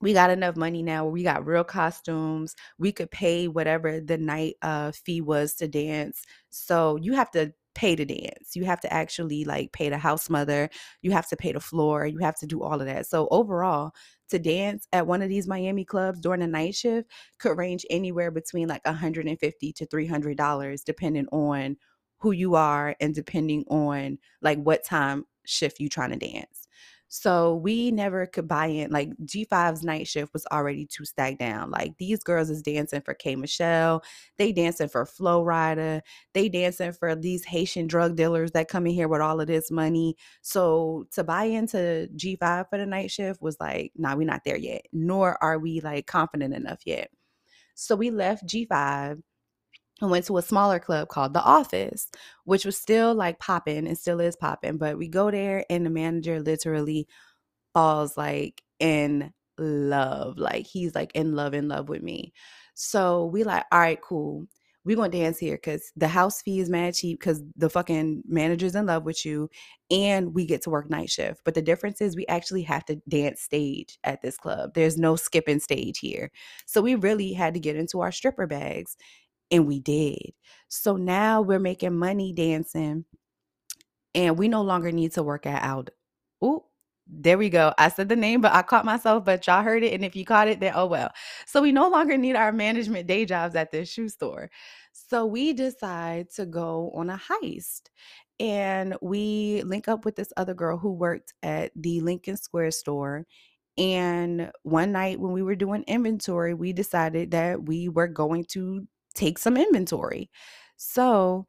we 0.00 0.12
got 0.12 0.30
enough 0.30 0.56
money 0.56 0.82
now 0.82 1.06
we 1.06 1.22
got 1.24 1.44
real 1.46 1.64
costumes. 1.64 2.54
We 2.78 2.92
could 2.92 3.10
pay 3.10 3.48
whatever 3.48 4.00
the 4.00 4.16
night 4.18 4.54
uh, 4.62 4.92
fee 4.92 5.20
was 5.20 5.54
to 5.54 5.68
dance. 5.68 6.22
So 6.50 6.96
you 7.00 7.14
have 7.14 7.30
to 7.32 7.52
pay 7.74 7.94
to 7.96 8.04
dance. 8.04 8.54
You 8.54 8.64
have 8.64 8.80
to 8.80 8.92
actually 8.92 9.44
like 9.44 9.72
pay 9.72 9.88
the 9.88 9.98
house 9.98 10.28
mother. 10.28 10.68
You 11.02 11.12
have 11.12 11.28
to 11.28 11.36
pay 11.36 11.52
the 11.52 11.60
floor. 11.60 12.06
You 12.06 12.18
have 12.18 12.36
to 12.38 12.46
do 12.46 12.62
all 12.62 12.80
of 12.80 12.86
that. 12.86 13.06
So 13.06 13.28
overall, 13.30 13.92
to 14.30 14.38
dance 14.38 14.86
at 14.92 15.06
one 15.06 15.22
of 15.22 15.28
these 15.28 15.46
Miami 15.46 15.84
clubs 15.84 16.20
during 16.20 16.42
a 16.42 16.46
night 16.46 16.74
shift 16.74 17.10
could 17.38 17.56
range 17.56 17.86
anywhere 17.90 18.30
between 18.30 18.68
like 18.68 18.84
150 18.84 19.72
to 19.72 19.86
300 19.86 20.36
dollars 20.36 20.82
depending 20.82 21.26
on 21.28 21.76
who 22.18 22.32
you 22.32 22.54
are 22.54 22.96
and 23.00 23.14
depending 23.14 23.64
on 23.68 24.18
like 24.42 24.58
what 24.58 24.84
time 24.84 25.24
shift 25.46 25.80
you 25.80 25.88
trying 25.88 26.10
to 26.10 26.16
dance. 26.16 26.67
So 27.08 27.54
we 27.54 27.90
never 27.90 28.26
could 28.26 28.46
buy 28.46 28.66
in. 28.66 28.90
Like 28.90 29.10
G5's 29.24 29.82
night 29.82 30.06
shift 30.06 30.32
was 30.32 30.46
already 30.52 30.86
too 30.86 31.04
stacked 31.04 31.38
down. 31.38 31.70
Like 31.70 31.96
these 31.98 32.22
girls 32.22 32.50
is 32.50 32.62
dancing 32.62 33.00
for 33.00 33.14
K 33.14 33.34
Michelle. 33.34 34.02
They 34.36 34.52
dancing 34.52 34.88
for 34.88 35.06
Flo 35.06 35.42
Rida. 35.42 36.02
They 36.34 36.48
dancing 36.48 36.92
for 36.92 37.14
these 37.16 37.44
Haitian 37.44 37.86
drug 37.86 38.16
dealers 38.16 38.52
that 38.52 38.68
come 38.68 38.86
in 38.86 38.92
here 38.92 39.08
with 39.08 39.22
all 39.22 39.40
of 39.40 39.46
this 39.46 39.70
money. 39.70 40.16
So 40.42 41.06
to 41.12 41.24
buy 41.24 41.44
into 41.44 42.08
G5 42.14 42.68
for 42.68 42.78
the 42.78 42.86
night 42.86 43.10
shift 43.10 43.40
was 43.40 43.56
like, 43.58 43.92
nah, 43.96 44.14
we're 44.14 44.26
not 44.26 44.42
there 44.44 44.58
yet. 44.58 44.82
Nor 44.92 45.42
are 45.42 45.58
we 45.58 45.80
like 45.80 46.06
confident 46.06 46.54
enough 46.54 46.80
yet. 46.84 47.10
So 47.74 47.96
we 47.96 48.10
left 48.10 48.46
G5 48.46 49.22
and 50.00 50.10
went 50.10 50.26
to 50.26 50.38
a 50.38 50.42
smaller 50.42 50.78
club 50.78 51.08
called 51.08 51.34
The 51.34 51.42
Office, 51.42 52.10
which 52.44 52.64
was 52.64 52.78
still 52.78 53.14
like 53.14 53.38
popping 53.38 53.86
and 53.86 53.98
still 53.98 54.20
is 54.20 54.36
popping. 54.36 54.78
But 54.78 54.98
we 54.98 55.08
go 55.08 55.30
there 55.30 55.64
and 55.70 55.84
the 55.84 55.90
manager 55.90 56.40
literally 56.40 57.08
falls 57.74 58.16
like 58.16 58.62
in 58.80 59.32
love. 59.58 60.38
Like 60.38 60.66
he's 60.66 60.94
like 60.94 61.12
in 61.14 61.34
love, 61.34 61.54
in 61.54 61.68
love 61.68 61.88
with 61.88 62.02
me. 62.02 62.32
So 62.74 63.26
we 63.26 63.44
like, 63.44 63.64
all 63.72 63.80
right, 63.80 64.00
cool. 64.00 64.46
We 64.84 64.94
gonna 64.94 65.10
dance 65.10 65.38
here 65.38 65.56
because 65.56 65.92
the 65.96 66.08
house 66.08 66.40
fee 66.40 66.60
is 66.60 66.70
mad 66.70 66.94
cheap 66.94 67.20
because 67.20 67.42
the 67.56 67.68
fucking 67.68 68.22
manager's 68.26 68.74
in 68.74 68.86
love 68.86 69.04
with 69.04 69.26
you 69.26 69.50
and 69.90 70.34
we 70.34 70.46
get 70.46 70.62
to 70.62 70.70
work 70.70 70.88
night 70.88 71.10
shift. 71.10 71.42
But 71.44 71.54
the 71.54 71.60
difference 71.60 72.00
is 72.00 72.16
we 72.16 72.26
actually 72.26 72.62
have 72.62 72.86
to 72.86 72.96
dance 73.08 73.42
stage 73.42 73.98
at 74.04 74.22
this 74.22 74.38
club. 74.38 74.70
There's 74.74 74.96
no 74.96 75.16
skipping 75.16 75.60
stage 75.60 75.98
here. 75.98 76.30
So 76.64 76.80
we 76.80 76.94
really 76.94 77.34
had 77.34 77.52
to 77.54 77.60
get 77.60 77.76
into 77.76 78.00
our 78.00 78.12
stripper 78.12 78.46
bags 78.46 78.96
And 79.50 79.66
we 79.66 79.80
did. 79.80 80.32
So 80.68 80.96
now 80.96 81.40
we're 81.40 81.58
making 81.58 81.96
money 81.96 82.32
dancing 82.32 83.04
and 84.14 84.38
we 84.38 84.48
no 84.48 84.62
longer 84.62 84.92
need 84.92 85.12
to 85.12 85.22
work 85.22 85.46
at 85.46 85.62
Aldo. 85.62 85.92
Ooh, 86.44 86.62
there 87.06 87.38
we 87.38 87.48
go. 87.48 87.72
I 87.78 87.88
said 87.88 88.08
the 88.08 88.16
name, 88.16 88.40
but 88.40 88.52
I 88.52 88.62
caught 88.62 88.84
myself, 88.84 89.24
but 89.24 89.46
y'all 89.46 89.62
heard 89.62 89.82
it. 89.82 89.94
And 89.94 90.04
if 90.04 90.14
you 90.14 90.24
caught 90.24 90.48
it, 90.48 90.60
then 90.60 90.72
oh 90.74 90.86
well. 90.86 91.10
So 91.46 91.62
we 91.62 91.72
no 91.72 91.88
longer 91.88 92.16
need 92.16 92.36
our 92.36 92.52
management 92.52 93.06
day 93.06 93.24
jobs 93.24 93.54
at 93.54 93.70
this 93.70 93.90
shoe 93.90 94.08
store. 94.08 94.50
So 94.92 95.24
we 95.24 95.52
decide 95.52 96.30
to 96.32 96.44
go 96.44 96.90
on 96.94 97.10
a 97.10 97.18
heist. 97.18 97.82
And 98.40 98.96
we 99.00 99.62
link 99.64 99.88
up 99.88 100.04
with 100.04 100.16
this 100.16 100.32
other 100.36 100.54
girl 100.54 100.76
who 100.76 100.92
worked 100.92 101.32
at 101.42 101.72
the 101.74 102.00
Lincoln 102.02 102.36
Square 102.36 102.72
store. 102.72 103.26
And 103.76 104.50
one 104.62 104.92
night 104.92 105.18
when 105.18 105.32
we 105.32 105.42
were 105.42 105.56
doing 105.56 105.84
inventory, 105.86 106.54
we 106.54 106.72
decided 106.72 107.30
that 107.32 107.64
we 107.64 107.88
were 107.88 108.08
going 108.08 108.44
to 108.50 108.86
take 109.18 109.38
some 109.38 109.56
inventory. 109.56 110.30
So 110.76 111.46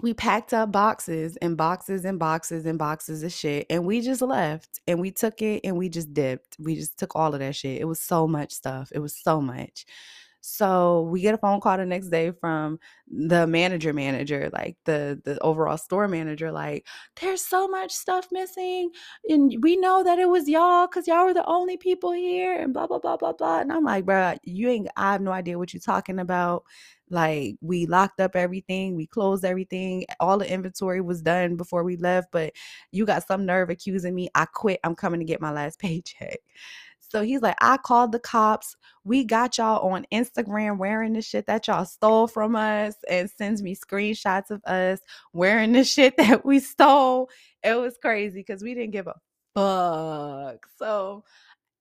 we 0.00 0.14
packed 0.14 0.54
up 0.54 0.70
boxes 0.70 1.36
and 1.38 1.56
boxes 1.56 2.04
and 2.04 2.18
boxes 2.18 2.66
and 2.66 2.78
boxes 2.78 3.22
of 3.24 3.32
shit 3.32 3.66
and 3.68 3.84
we 3.84 4.00
just 4.00 4.22
left 4.22 4.80
and 4.86 5.00
we 5.00 5.10
took 5.10 5.42
it 5.42 5.62
and 5.64 5.76
we 5.76 5.88
just 5.88 6.14
dipped. 6.14 6.56
We 6.60 6.76
just 6.76 6.98
took 6.98 7.16
all 7.16 7.34
of 7.34 7.40
that 7.40 7.56
shit. 7.56 7.80
It 7.80 7.86
was 7.86 8.00
so 8.00 8.28
much 8.28 8.52
stuff. 8.52 8.92
It 8.94 9.00
was 9.00 9.16
so 9.16 9.40
much. 9.40 9.86
So 10.40 11.02
we 11.02 11.20
get 11.20 11.34
a 11.34 11.38
phone 11.38 11.60
call 11.60 11.76
the 11.76 11.84
next 11.86 12.08
day 12.10 12.30
from 12.30 12.78
the 13.08 13.46
manager 13.46 13.92
manager, 13.92 14.50
like 14.52 14.76
the 14.84 15.20
the 15.24 15.38
overall 15.40 15.76
store 15.76 16.08
manager, 16.08 16.52
like, 16.52 16.86
there's 17.20 17.44
so 17.44 17.66
much 17.68 17.92
stuff 17.92 18.28
missing. 18.30 18.90
And 19.28 19.56
we 19.62 19.76
know 19.76 20.02
that 20.04 20.18
it 20.18 20.28
was 20.28 20.48
y'all 20.48 20.86
because 20.86 21.06
y'all 21.08 21.24
were 21.26 21.34
the 21.34 21.46
only 21.46 21.76
people 21.76 22.12
here 22.12 22.54
and 22.60 22.72
blah 22.72 22.86
blah 22.86 22.98
blah 22.98 23.16
blah 23.16 23.32
blah. 23.32 23.60
And 23.60 23.72
I'm 23.72 23.84
like, 23.84 24.04
bro, 24.06 24.34
you 24.44 24.68
ain't 24.68 24.88
I 24.96 25.12
have 25.12 25.20
no 25.22 25.32
idea 25.32 25.58
what 25.58 25.74
you're 25.74 25.80
talking 25.80 26.18
about. 26.20 26.64
Like 27.10 27.56
we 27.60 27.86
locked 27.86 28.20
up 28.20 28.36
everything, 28.36 28.94
we 28.94 29.06
closed 29.06 29.44
everything, 29.44 30.04
all 30.20 30.38
the 30.38 30.50
inventory 30.50 31.00
was 31.00 31.22
done 31.22 31.56
before 31.56 31.82
we 31.82 31.96
left, 31.96 32.28
but 32.32 32.52
you 32.92 33.06
got 33.06 33.26
some 33.26 33.46
nerve 33.46 33.70
accusing 33.70 34.14
me. 34.14 34.28
I 34.34 34.44
quit. 34.44 34.78
I'm 34.84 34.94
coming 34.94 35.20
to 35.20 35.26
get 35.26 35.40
my 35.40 35.50
last 35.50 35.78
paycheck. 35.80 36.38
So 37.10 37.22
he's 37.22 37.40
like, 37.42 37.56
I 37.60 37.78
called 37.78 38.12
the 38.12 38.18
cops. 38.18 38.76
We 39.04 39.24
got 39.24 39.58
y'all 39.58 39.88
on 39.88 40.06
Instagram 40.12 40.78
wearing 40.78 41.14
the 41.14 41.22
shit 41.22 41.46
that 41.46 41.66
y'all 41.66 41.86
stole 41.86 42.26
from 42.26 42.54
us 42.54 42.94
and 43.08 43.30
sends 43.30 43.62
me 43.62 43.74
screenshots 43.74 44.50
of 44.50 44.62
us 44.64 45.00
wearing 45.32 45.72
the 45.72 45.84
shit 45.84 46.16
that 46.18 46.44
we 46.44 46.60
stole. 46.60 47.30
It 47.62 47.74
was 47.74 47.96
crazy 48.00 48.40
because 48.40 48.62
we 48.62 48.74
didn't 48.74 48.92
give 48.92 49.06
a 49.06 49.14
fuck. 49.54 50.66
So 50.76 51.24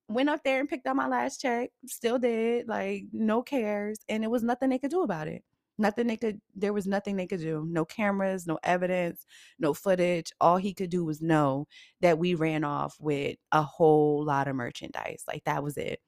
went 0.09 0.29
up 0.29 0.43
there 0.43 0.59
and 0.59 0.69
picked 0.69 0.87
up 0.87 0.95
my 0.95 1.07
last 1.07 1.41
check, 1.41 1.71
still 1.85 2.17
did, 2.17 2.67
like 2.67 3.03
no 3.11 3.41
cares. 3.41 3.97
And 4.07 4.23
it 4.23 4.31
was 4.31 4.43
nothing 4.43 4.69
they 4.69 4.79
could 4.79 4.91
do 4.91 5.03
about 5.03 5.27
it. 5.27 5.43
Nothing 5.77 6.07
they 6.07 6.17
could, 6.17 6.41
there 6.55 6.73
was 6.73 6.87
nothing 6.87 7.15
they 7.15 7.27
could 7.27 7.39
do. 7.41 7.65
No 7.69 7.85
cameras, 7.85 8.47
no 8.47 8.59
evidence, 8.63 9.25
no 9.59 9.73
footage. 9.73 10.31
All 10.41 10.57
he 10.57 10.73
could 10.73 10.89
do 10.89 11.05
was 11.05 11.21
know 11.21 11.67
that 12.01 12.17
we 12.19 12.35
ran 12.35 12.63
off 12.63 12.95
with 12.99 13.37
a 13.51 13.61
whole 13.61 14.23
lot 14.25 14.47
of 14.47 14.55
merchandise. 14.55 15.23
Like 15.27 15.43
that 15.45 15.63
was 15.63 15.77
it. 15.77 15.99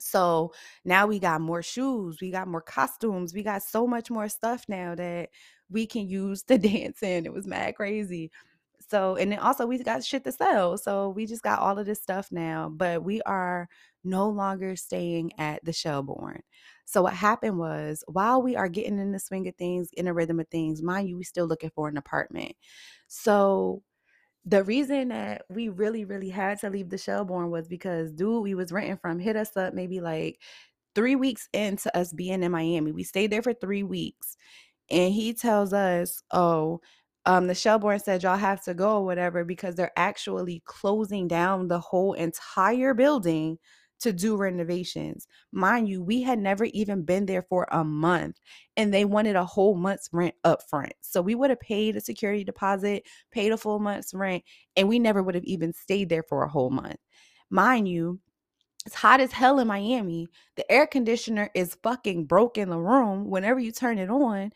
So 0.00 0.52
now 0.84 1.06
we 1.06 1.18
got 1.18 1.40
more 1.40 1.62
shoes, 1.62 2.18
we 2.20 2.30
got 2.30 2.48
more 2.48 2.62
costumes, 2.62 3.34
we 3.34 3.42
got 3.42 3.62
so 3.62 3.86
much 3.86 4.10
more 4.10 4.28
stuff 4.28 4.64
now 4.68 4.94
that 4.96 5.30
we 5.70 5.86
can 5.86 6.08
use 6.08 6.42
to 6.44 6.58
dance 6.58 7.02
in. 7.02 7.26
It 7.26 7.32
was 7.32 7.46
mad 7.46 7.76
crazy. 7.76 8.30
So, 8.88 9.16
and 9.16 9.32
then 9.32 9.38
also 9.38 9.66
we 9.66 9.78
got 9.78 10.04
shit 10.04 10.24
to 10.24 10.32
sell. 10.32 10.78
So 10.78 11.10
we 11.10 11.26
just 11.26 11.42
got 11.42 11.58
all 11.58 11.78
of 11.78 11.86
this 11.86 12.02
stuff 12.02 12.28
now, 12.30 12.68
but 12.68 13.02
we 13.04 13.22
are 13.22 13.68
no 14.04 14.28
longer 14.28 14.76
staying 14.76 15.32
at 15.38 15.64
the 15.64 15.72
Shelborne. 15.72 16.42
So 16.84 17.02
what 17.02 17.14
happened 17.14 17.58
was 17.58 18.04
while 18.06 18.42
we 18.42 18.56
are 18.56 18.68
getting 18.68 18.98
in 18.98 19.12
the 19.12 19.18
swing 19.18 19.48
of 19.48 19.56
things, 19.56 19.90
in 19.96 20.06
the 20.06 20.12
rhythm 20.12 20.40
of 20.40 20.48
things, 20.48 20.82
mind 20.82 21.08
you, 21.08 21.16
we 21.16 21.24
still 21.24 21.46
looking 21.46 21.70
for 21.74 21.88
an 21.88 21.96
apartment. 21.96 22.52
So 23.08 23.82
the 24.44 24.64
reason 24.64 25.08
that 25.08 25.42
we 25.48 25.68
really, 25.68 26.04
really 26.04 26.30
had 26.30 26.58
to 26.60 26.70
leave 26.70 26.90
the 26.90 26.98
Shelborne 26.98 27.50
was 27.50 27.68
because 27.68 28.12
dude 28.12 28.42
we 28.42 28.54
was 28.54 28.72
renting 28.72 28.96
from 28.96 29.20
hit 29.20 29.36
us 29.36 29.56
up 29.56 29.72
maybe 29.72 30.00
like 30.00 30.40
three 30.94 31.14
weeks 31.16 31.48
into 31.52 31.96
us 31.96 32.12
being 32.12 32.42
in 32.42 32.52
Miami. 32.52 32.92
We 32.92 33.04
stayed 33.04 33.30
there 33.30 33.42
for 33.42 33.54
three 33.54 33.82
weeks. 33.82 34.36
And 34.90 35.14
he 35.14 35.32
tells 35.32 35.72
us, 35.72 36.22
oh, 36.32 36.80
um, 37.24 37.46
the 37.46 37.54
Shelborne 37.54 38.00
said 38.00 38.22
y'all 38.22 38.36
have 38.36 38.62
to 38.64 38.74
go 38.74 38.96
or 38.96 39.04
whatever 39.04 39.44
because 39.44 39.74
they're 39.74 39.92
actually 39.96 40.62
closing 40.64 41.28
down 41.28 41.68
the 41.68 41.78
whole 41.78 42.14
entire 42.14 42.94
building 42.94 43.58
to 44.00 44.12
do 44.12 44.36
renovations. 44.36 45.28
Mind 45.52 45.88
you, 45.88 46.02
we 46.02 46.22
had 46.22 46.40
never 46.40 46.64
even 46.64 47.04
been 47.04 47.24
there 47.24 47.42
for 47.42 47.68
a 47.70 47.84
month 47.84 48.36
and 48.76 48.92
they 48.92 49.04
wanted 49.04 49.36
a 49.36 49.44
whole 49.44 49.76
month's 49.76 50.08
rent 50.12 50.34
up 50.42 50.68
front. 50.68 50.92
So 51.00 51.22
we 51.22 51.36
would 51.36 51.50
have 51.50 51.60
paid 51.60 51.94
a 51.94 52.00
security 52.00 52.42
deposit, 52.42 53.04
paid 53.30 53.52
a 53.52 53.56
full 53.56 53.78
month's 53.78 54.12
rent, 54.12 54.42
and 54.76 54.88
we 54.88 54.98
never 54.98 55.22
would 55.22 55.36
have 55.36 55.44
even 55.44 55.72
stayed 55.72 56.08
there 56.08 56.24
for 56.24 56.42
a 56.42 56.48
whole 56.48 56.70
month. 56.70 56.96
Mind 57.48 57.86
you, 57.86 58.18
it's 58.84 58.96
hot 58.96 59.20
as 59.20 59.30
hell 59.30 59.60
in 59.60 59.68
Miami. 59.68 60.26
The 60.56 60.70
air 60.70 60.88
conditioner 60.88 61.50
is 61.54 61.78
fucking 61.84 62.24
broke 62.24 62.58
in 62.58 62.68
the 62.68 62.78
room. 62.78 63.30
Whenever 63.30 63.60
you 63.60 63.70
turn 63.70 63.98
it 63.98 64.10
on, 64.10 64.50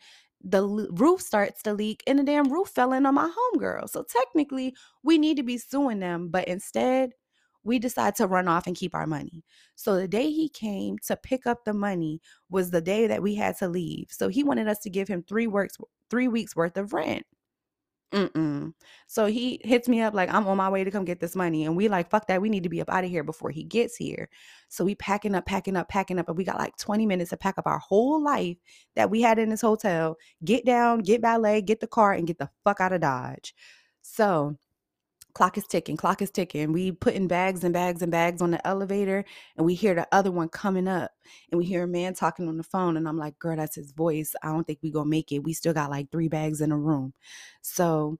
the 0.49 0.63
roof 0.91 1.21
starts 1.21 1.61
to 1.63 1.73
leak 1.73 2.03
and 2.07 2.19
the 2.19 2.23
damn 2.23 2.51
roof 2.51 2.69
fell 2.69 2.93
in 2.93 3.05
on 3.05 3.15
my 3.15 3.29
homegirl. 3.29 3.89
So 3.89 4.03
technically, 4.03 4.73
we 5.03 5.17
need 5.17 5.37
to 5.37 5.43
be 5.43 5.57
suing 5.57 5.99
them, 5.99 6.29
but 6.29 6.47
instead, 6.47 7.11
we 7.63 7.79
decide 7.79 8.15
to 8.15 8.27
run 8.27 8.47
off 8.47 8.65
and 8.65 8.75
keep 8.75 8.95
our 8.95 9.05
money. 9.05 9.43
So 9.75 9.97
the 9.97 10.07
day 10.07 10.31
he 10.31 10.47
came 10.47 10.97
to 11.07 11.17
pick 11.17 11.45
up 11.45 11.65
the 11.65 11.73
money 11.73 12.21
was 12.49 12.71
the 12.71 12.79
day 12.79 13.07
that 13.07 13.21
we 13.21 13.35
had 13.35 13.57
to 13.57 13.67
leave. 13.67 14.07
So 14.09 14.29
he 14.29 14.41
wanted 14.43 14.69
us 14.69 14.79
to 14.79 14.89
give 14.89 15.09
him 15.09 15.21
three 15.23 15.47
works, 15.47 15.75
three 16.09 16.29
weeks 16.29 16.55
worth 16.55 16.77
of 16.77 16.93
rent. 16.93 17.25
Mm-mm. 18.13 18.73
So 19.07 19.25
he 19.25 19.59
hits 19.65 19.89
me 19.89 20.01
up 20.01 20.13
like 20.13 20.33
I'm 20.33 20.47
on 20.47 20.55
my 20.55 20.69
way 20.69 20.85
to 20.85 20.91
come 20.91 21.03
get 21.03 21.19
this 21.19 21.35
money, 21.35 21.65
and 21.65 21.75
we 21.75 21.89
like 21.89 22.09
fuck 22.09 22.27
that. 22.27 22.41
We 22.41 22.49
need 22.49 22.63
to 22.63 22.69
be 22.69 22.79
up 22.79 22.89
out 22.89 23.03
of 23.03 23.09
here 23.09 23.23
before 23.23 23.49
he 23.49 23.63
gets 23.63 23.97
here. 23.97 24.29
So 24.69 24.85
we 24.85 24.95
packing 24.95 25.35
up, 25.35 25.45
packing 25.45 25.75
up, 25.75 25.89
packing 25.89 26.17
up, 26.17 26.29
and 26.29 26.37
we 26.37 26.45
got 26.45 26.57
like 26.57 26.77
20 26.77 27.05
minutes 27.05 27.31
to 27.31 27.37
pack 27.37 27.57
up 27.57 27.67
our 27.67 27.79
whole 27.79 28.23
life 28.23 28.57
that 28.95 29.09
we 29.09 29.21
had 29.21 29.39
in 29.39 29.49
this 29.49 29.61
hotel. 29.61 30.15
Get 30.45 30.65
down, 30.65 30.99
get 30.99 31.21
ballet, 31.21 31.61
get 31.61 31.81
the 31.81 31.87
car, 31.87 32.13
and 32.13 32.25
get 32.27 32.37
the 32.39 32.49
fuck 32.63 32.79
out 32.79 32.93
of 32.93 33.01
Dodge. 33.01 33.53
So 34.03 34.57
clock 35.37 35.55
is 35.55 35.67
ticking 35.67 35.95
clock 35.95 36.19
is 36.23 36.31
ticking 36.31 36.73
we 36.73 36.91
putting 36.91 37.27
bags 37.27 37.63
and 37.63 37.71
bags 37.71 38.01
and 38.01 38.11
bags 38.11 38.41
on 38.41 38.49
the 38.49 38.67
elevator 38.67 39.23
and 39.55 39.67
we 39.67 39.75
hear 39.75 39.93
the 39.93 40.07
other 40.11 40.31
one 40.31 40.49
coming 40.49 40.87
up 40.87 41.11
and 41.51 41.59
we 41.59 41.63
hear 41.63 41.83
a 41.83 41.87
man 41.87 42.15
talking 42.15 42.47
on 42.47 42.57
the 42.57 42.63
phone 42.63 42.97
and 42.97 43.07
i'm 43.07 43.19
like 43.19 43.37
girl 43.37 43.55
that's 43.55 43.75
his 43.75 43.91
voice 43.91 44.33
i 44.41 44.47
don't 44.47 44.65
think 44.65 44.79
we 44.81 44.89
gonna 44.89 45.07
make 45.07 45.31
it 45.31 45.43
we 45.43 45.53
still 45.53 45.75
got 45.75 45.91
like 45.91 46.09
three 46.11 46.27
bags 46.27 46.59
in 46.59 46.71
a 46.71 46.77
room 46.77 47.13
so 47.61 48.17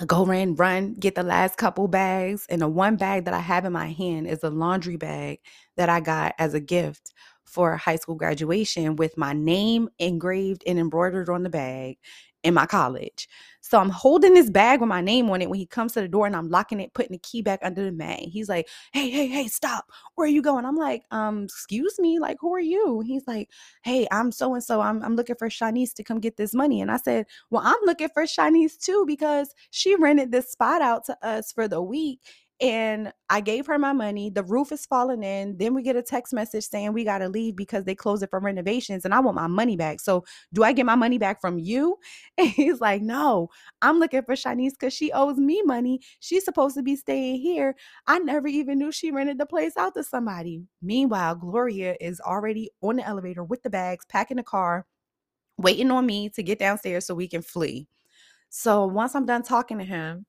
I 0.00 0.04
go 0.04 0.24
run, 0.24 0.54
run, 0.54 0.94
get 0.94 1.16
the 1.16 1.24
last 1.24 1.56
couple 1.56 1.88
bags. 1.88 2.46
And 2.48 2.62
the 2.62 2.68
one 2.68 2.94
bag 2.94 3.24
that 3.24 3.34
I 3.34 3.40
have 3.40 3.64
in 3.64 3.72
my 3.72 3.88
hand 3.88 4.28
is 4.28 4.44
a 4.44 4.50
laundry 4.50 4.96
bag 4.96 5.40
that 5.76 5.88
I 5.88 5.98
got 5.98 6.36
as 6.38 6.54
a 6.54 6.60
gift 6.60 7.12
for 7.44 7.76
high 7.76 7.96
school 7.96 8.14
graduation 8.14 8.94
with 8.94 9.16
my 9.18 9.32
name 9.32 9.88
engraved 9.98 10.62
and 10.68 10.78
embroidered 10.78 11.28
on 11.28 11.42
the 11.42 11.50
bag 11.50 11.98
in 12.44 12.54
my 12.54 12.66
college. 12.66 13.28
So 13.60 13.78
I'm 13.78 13.90
holding 13.90 14.34
this 14.34 14.48
bag 14.48 14.80
with 14.80 14.88
my 14.88 15.00
name 15.00 15.28
on 15.30 15.42
it 15.42 15.50
when 15.50 15.58
he 15.58 15.66
comes 15.66 15.92
to 15.92 16.00
the 16.00 16.08
door 16.08 16.26
and 16.26 16.36
I'm 16.36 16.48
locking 16.48 16.80
it, 16.80 16.94
putting 16.94 17.12
the 17.12 17.18
key 17.18 17.42
back 17.42 17.58
under 17.62 17.84
the 17.84 17.92
mat. 17.92 18.20
He's 18.20 18.48
like, 18.48 18.68
Hey, 18.92 19.10
hey, 19.10 19.26
hey, 19.26 19.48
stop. 19.48 19.90
Where 20.14 20.26
are 20.26 20.30
you 20.30 20.40
going? 20.40 20.64
I'm 20.64 20.76
like, 20.76 21.02
um, 21.10 21.44
excuse 21.44 21.98
me, 21.98 22.18
like, 22.18 22.38
who 22.40 22.54
are 22.54 22.60
you? 22.60 23.02
He's 23.04 23.26
like, 23.26 23.50
Hey, 23.82 24.06
I'm 24.10 24.32
so 24.32 24.54
and 24.54 24.62
so. 24.62 24.80
I'm 24.80 25.02
I'm 25.02 25.16
looking 25.16 25.36
for 25.36 25.48
Shanice 25.48 25.92
to 25.94 26.04
come 26.04 26.20
get 26.20 26.36
this 26.36 26.54
money. 26.54 26.80
And 26.80 26.90
I 26.90 26.96
said, 26.96 27.26
Well, 27.50 27.62
I'm 27.64 27.80
looking 27.84 28.08
for 28.14 28.22
Shanice 28.24 28.78
too, 28.78 29.04
because 29.06 29.54
she 29.70 29.96
rented 29.96 30.32
this 30.32 30.50
spot 30.50 30.80
out 30.80 31.04
to 31.06 31.18
us 31.26 31.52
for 31.52 31.68
the 31.68 31.82
week 31.82 32.20
and 32.60 33.12
I 33.30 33.40
gave 33.40 33.66
her 33.66 33.78
my 33.78 33.92
money. 33.92 34.30
The 34.30 34.42
roof 34.42 34.72
is 34.72 34.84
falling 34.84 35.22
in. 35.22 35.56
Then 35.58 35.74
we 35.74 35.82
get 35.82 35.94
a 35.94 36.02
text 36.02 36.32
message 36.32 36.64
saying 36.64 36.92
we 36.92 37.04
got 37.04 37.18
to 37.18 37.28
leave 37.28 37.54
because 37.54 37.84
they 37.84 37.94
closed 37.94 38.22
it 38.24 38.30
for 38.30 38.40
renovations 38.40 39.04
and 39.04 39.14
I 39.14 39.20
want 39.20 39.36
my 39.36 39.46
money 39.46 39.76
back. 39.76 40.00
So, 40.00 40.24
do 40.52 40.64
I 40.64 40.72
get 40.72 40.86
my 40.86 40.96
money 40.96 41.18
back 41.18 41.40
from 41.40 41.58
you? 41.58 41.96
And 42.38 42.48
he's 42.48 42.80
like, 42.80 43.02
No, 43.02 43.48
I'm 43.82 43.98
looking 44.00 44.22
for 44.22 44.34
Shanice 44.34 44.72
because 44.72 44.92
she 44.92 45.12
owes 45.12 45.38
me 45.38 45.62
money. 45.62 46.00
She's 46.20 46.44
supposed 46.44 46.76
to 46.76 46.82
be 46.82 46.96
staying 46.96 47.40
here. 47.40 47.76
I 48.06 48.18
never 48.18 48.48
even 48.48 48.78
knew 48.78 48.90
she 48.92 49.10
rented 49.10 49.38
the 49.38 49.46
place 49.46 49.76
out 49.76 49.94
to 49.94 50.04
somebody. 50.04 50.62
Meanwhile, 50.82 51.36
Gloria 51.36 51.96
is 52.00 52.20
already 52.20 52.70
on 52.82 52.96
the 52.96 53.06
elevator 53.06 53.44
with 53.44 53.62
the 53.62 53.70
bags, 53.70 54.04
packing 54.08 54.36
the 54.38 54.42
car, 54.42 54.86
waiting 55.58 55.90
on 55.90 56.06
me 56.06 56.28
to 56.30 56.42
get 56.42 56.58
downstairs 56.58 57.06
so 57.06 57.14
we 57.14 57.28
can 57.28 57.42
flee. 57.42 57.88
So, 58.50 58.86
once 58.86 59.14
I'm 59.14 59.26
done 59.26 59.42
talking 59.42 59.78
to 59.78 59.84
him, 59.84 60.26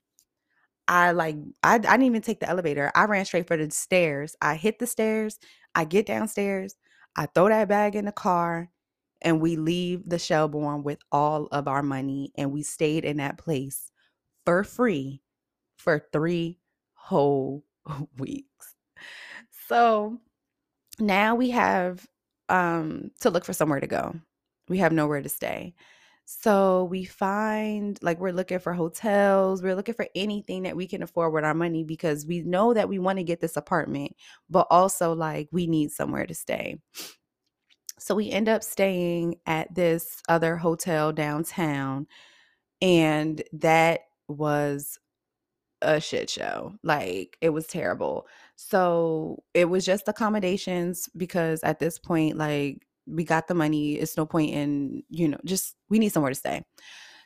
I 0.89 1.11
like 1.13 1.37
I, 1.63 1.75
I 1.75 1.79
didn't 1.79 2.03
even 2.03 2.23
take 2.23 2.41
the 2.41 2.49
elevator. 2.49 2.91
I 2.95 3.05
ran 3.05 3.25
straight 3.25 3.47
for 3.47 3.57
the 3.57 3.71
stairs. 3.71 4.35
I 4.41 4.55
hit 4.55 4.79
the 4.79 4.87
stairs. 4.87 5.39
I 5.75 5.85
get 5.85 6.07
downstairs. 6.07 6.75
I 7.17 7.27
throw 7.27 7.49
that 7.49 7.69
bag 7.69 7.95
in 7.95 8.05
the 8.05 8.13
car, 8.13 8.69
and 9.21 9.41
we 9.41 9.57
leave 9.57 10.09
the 10.09 10.19
Shelborne 10.19 10.83
with 10.83 10.99
all 11.11 11.47
of 11.53 11.67
our 11.69 11.83
money. 11.83 12.33
And 12.37 12.51
we 12.53 12.63
stayed 12.63 13.05
in 13.05 13.17
that 13.19 13.37
place 13.39 13.91
for 14.45 14.63
free 14.63 15.21
for 15.77 16.05
three 16.13 16.59
whole 16.95 17.65
weeks. 18.17 18.75
So 19.67 20.19
now 20.99 21.35
we 21.35 21.51
have 21.51 22.07
um 22.49 23.11
to 23.21 23.29
look 23.29 23.45
for 23.45 23.53
somewhere 23.53 23.79
to 23.79 23.87
go. 23.87 24.15
We 24.69 24.79
have 24.79 24.93
nowhere 24.93 25.21
to 25.21 25.29
stay. 25.29 25.75
So 26.31 26.83
we 26.83 27.05
find 27.05 27.97
like 28.03 28.19
we're 28.19 28.31
looking 28.31 28.59
for 28.59 28.71
hotels, 28.71 29.63
we're 29.63 29.73
looking 29.73 29.95
for 29.95 30.07
anything 30.13 30.61
that 30.61 30.75
we 30.75 30.85
can 30.85 31.01
afford 31.01 31.33
with 31.33 31.43
our 31.43 31.55
money 31.55 31.83
because 31.83 32.23
we 32.23 32.41
know 32.41 32.71
that 32.75 32.87
we 32.87 32.99
want 32.99 33.17
to 33.17 33.23
get 33.23 33.41
this 33.41 33.57
apartment, 33.57 34.15
but 34.47 34.67
also 34.69 35.13
like 35.15 35.49
we 35.51 35.65
need 35.65 35.91
somewhere 35.91 36.27
to 36.27 36.35
stay. 36.35 36.77
So 37.97 38.13
we 38.13 38.29
end 38.29 38.47
up 38.47 38.63
staying 38.63 39.37
at 39.47 39.73
this 39.73 40.21
other 40.29 40.55
hotel 40.55 41.11
downtown 41.11 42.05
and 42.79 43.41
that 43.53 44.01
was 44.27 44.99
a 45.81 45.99
shit 45.99 46.29
show. 46.29 46.75
Like 46.83 47.37
it 47.41 47.49
was 47.49 47.65
terrible. 47.65 48.27
So 48.55 49.41
it 49.55 49.65
was 49.65 49.83
just 49.83 50.07
accommodations 50.07 51.09
because 51.17 51.63
at 51.63 51.79
this 51.79 51.97
point, 51.97 52.37
like 52.37 52.85
we 53.09 53.23
got 53.23 53.47
the 53.47 53.53
money. 53.53 53.95
It's 53.95 54.17
no 54.17 54.25
point 54.25 54.51
in, 54.51 55.03
you 55.09 55.27
know, 55.27 55.39
just 55.45 55.75
we 55.89 55.99
need 55.99 56.09
somewhere 56.09 56.31
to 56.31 56.35
stay. 56.35 56.63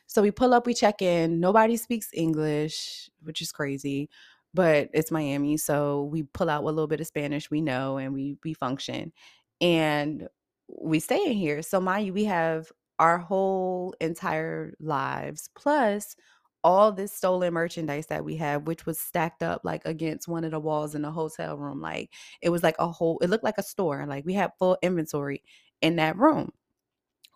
So 0.06 0.22
we 0.22 0.30
pull 0.30 0.54
up, 0.54 0.66
we 0.66 0.74
check 0.74 1.02
in. 1.02 1.40
Nobody 1.40 1.76
speaks 1.76 2.10
English, 2.12 3.08
which 3.22 3.40
is 3.40 3.52
crazy, 3.52 4.10
but 4.52 4.90
it's 4.92 5.10
Miami. 5.10 5.56
So 5.56 6.04
we 6.04 6.24
pull 6.24 6.50
out 6.50 6.64
what 6.64 6.74
little 6.74 6.88
bit 6.88 7.00
of 7.00 7.06
Spanish 7.06 7.50
we 7.50 7.60
know 7.60 7.98
and 7.98 8.12
we 8.12 8.36
we 8.44 8.54
function. 8.54 9.12
And 9.60 10.28
we 10.68 11.00
stay 11.00 11.22
in 11.26 11.32
here. 11.32 11.62
So 11.62 11.80
mind 11.80 12.06
you, 12.06 12.12
we 12.12 12.24
have 12.24 12.70
our 12.98 13.18
whole 13.18 13.94
entire 14.00 14.74
lives 14.80 15.50
plus 15.56 16.16
all 16.64 16.90
this 16.90 17.12
stolen 17.12 17.52
merchandise 17.52 18.06
that 18.06 18.24
we 18.24 18.36
have, 18.36 18.66
which 18.66 18.86
was 18.86 18.98
stacked 18.98 19.42
up 19.42 19.60
like 19.64 19.82
against 19.84 20.26
one 20.26 20.44
of 20.44 20.50
the 20.50 20.58
walls 20.58 20.94
in 20.94 21.02
the 21.02 21.10
hotel 21.10 21.58
room. 21.58 21.80
Like 21.80 22.10
it 22.40 22.48
was 22.48 22.62
like 22.62 22.76
a 22.78 22.88
whole, 22.88 23.18
it 23.18 23.28
looked 23.28 23.44
like 23.44 23.58
a 23.58 23.62
store. 23.62 24.06
Like 24.06 24.24
we 24.24 24.32
had 24.32 24.52
full 24.58 24.78
inventory 24.82 25.42
in 25.82 25.96
that 25.96 26.16
room. 26.16 26.52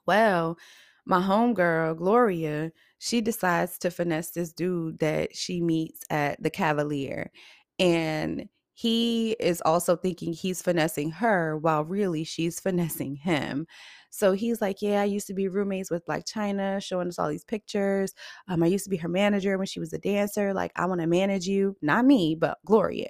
Well, 0.06 0.58
my 1.06 1.20
homegirl, 1.20 1.96
Gloria, 1.98 2.72
she 2.98 3.20
decides 3.20 3.78
to 3.78 3.90
finesse 3.90 4.30
this 4.30 4.52
dude 4.52 4.98
that 5.00 5.36
she 5.36 5.60
meets 5.60 6.02
at 6.10 6.42
the 6.42 6.50
Cavalier. 6.50 7.30
And 7.78 8.48
he 8.74 9.32
is 9.40 9.60
also 9.62 9.96
thinking 9.96 10.32
he's 10.32 10.62
finessing 10.62 11.10
her 11.12 11.56
while 11.58 11.84
really 11.84 12.24
she's 12.24 12.60
finessing 12.60 13.16
him. 13.16 13.66
So 14.10 14.32
he's 14.32 14.60
like, 14.60 14.82
Yeah, 14.82 15.02
I 15.02 15.04
used 15.04 15.26
to 15.28 15.34
be 15.34 15.48
roommates 15.48 15.90
with 15.90 16.06
Blac 16.06 16.24
Chyna, 16.30 16.82
showing 16.82 17.08
us 17.08 17.18
all 17.18 17.28
these 17.28 17.44
pictures. 17.44 18.14
Um, 18.48 18.62
I 18.62 18.66
used 18.66 18.84
to 18.84 18.90
be 18.90 18.96
her 18.98 19.08
manager 19.08 19.58
when 19.58 19.66
she 19.66 19.80
was 19.80 19.92
a 19.92 19.98
dancer. 19.98 20.54
Like, 20.54 20.72
I 20.76 20.86
want 20.86 21.00
to 21.02 21.06
manage 21.06 21.46
you. 21.46 21.76
Not 21.82 22.04
me, 22.06 22.34
but 22.34 22.58
Gloria. 22.64 23.08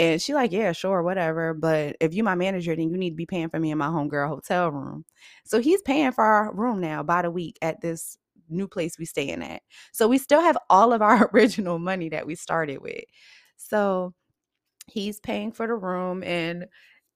And 0.00 0.20
she 0.22 0.34
like, 0.34 0.52
yeah, 0.52 0.72
sure, 0.72 1.02
whatever. 1.02 1.54
But 1.54 1.96
if 2.00 2.14
you 2.14 2.24
my 2.24 2.34
manager, 2.34 2.74
then 2.74 2.90
you 2.90 2.96
need 2.96 3.10
to 3.10 3.16
be 3.16 3.26
paying 3.26 3.50
for 3.50 3.60
me 3.60 3.70
in 3.70 3.78
my 3.78 3.88
homegirl 3.88 4.28
hotel 4.28 4.70
room. 4.70 5.04
So 5.44 5.60
he's 5.60 5.82
paying 5.82 6.12
for 6.12 6.24
our 6.24 6.54
room 6.54 6.80
now 6.80 7.02
by 7.02 7.22
the 7.22 7.30
week 7.30 7.58
at 7.62 7.82
this 7.82 8.16
new 8.48 8.66
place 8.66 8.98
we 8.98 9.04
staying 9.04 9.42
at. 9.42 9.62
So 9.92 10.08
we 10.08 10.18
still 10.18 10.40
have 10.40 10.56
all 10.70 10.94
of 10.94 11.02
our 11.02 11.30
original 11.34 11.78
money 11.78 12.08
that 12.10 12.26
we 12.26 12.34
started 12.34 12.80
with. 12.80 13.04
So 13.58 14.14
he's 14.86 15.20
paying 15.20 15.52
for 15.52 15.66
the 15.66 15.74
room 15.74 16.22
and 16.22 16.66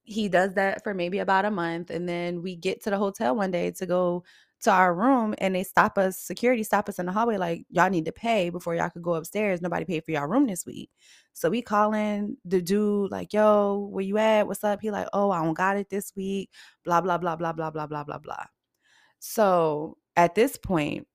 he 0.05 0.29
does 0.29 0.55
that 0.55 0.85
for 0.85 0.94
maybe 0.94 1.20
about 1.20 1.47
a 1.47 1.51
month 1.51 1.90
and 1.90 2.09
then 2.09 2.42
we 2.42 2.57
get 2.57 2.83
to 2.85 2.90
the 2.90 2.99
hotel 2.99 3.35
one 3.35 3.51
day 3.51 3.70
to 3.70 3.87
go 3.87 4.23
to 4.64 4.70
our 4.70 4.94
room 4.94 5.35
and 5.38 5.55
they 5.55 5.62
stop 5.62 5.98
us 5.98 6.18
security 6.18 6.62
stop 6.62 6.88
us 6.88 6.98
in 6.98 7.07
the 7.07 7.12
hallway 7.12 7.37
like 7.37 7.64
y'all 7.70 7.90
need 7.90 8.07
to 8.07 8.12
pay 8.12 8.50
before 8.50 8.74
y'all 8.74 8.90
could 8.90 9.03
go 9.03 9.14
upstairs. 9.14 9.62
Nobody 9.62 9.85
paid 9.85 10.05
for 10.05 10.11
y'all 10.11 10.27
room 10.27 10.46
this 10.46 10.66
week. 10.66 10.90
So 11.35 11.50
we 11.50 11.62
call 11.62 11.94
in 11.94 12.37
the 12.44 12.62
dude 12.62 13.11
like 13.11 13.33
yo 13.33 13.88
where 13.90 14.05
you 14.05 14.18
at? 14.18 14.46
What's 14.46 14.64
up? 14.64 14.81
He 14.81 14.90
like 14.90 15.09
oh 15.12 15.31
i 15.31 15.42
don't 15.42 15.55
got 15.55 15.77
it 15.77 15.90
this 15.90 16.12
week. 16.16 16.50
Blah 16.85 17.00
blah 17.03 17.18
blah 17.18 17.37
blah 17.37 17.53
blah 17.53 17.70
blah 17.70 17.87
blah 17.87 18.05
blah 18.05 18.18
blah. 18.18 18.44
So 19.20 19.98
at 20.16 20.35
this 20.35 20.57
point 20.57 21.07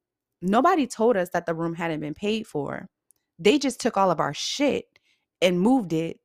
nobody 0.41 0.87
told 0.87 1.17
us 1.17 1.29
that 1.31 1.45
the 1.45 1.53
room 1.55 1.75
hadn't 1.75 2.01
been 2.01 2.13
paid 2.13 2.47
for. 2.47 2.87
They 3.39 3.57
just 3.57 3.81
took 3.81 3.97
all 3.97 4.11
of 4.11 4.19
our 4.19 4.33
shit 4.33 4.85
and 5.41 5.59
moved 5.59 5.93
it. 5.93 6.19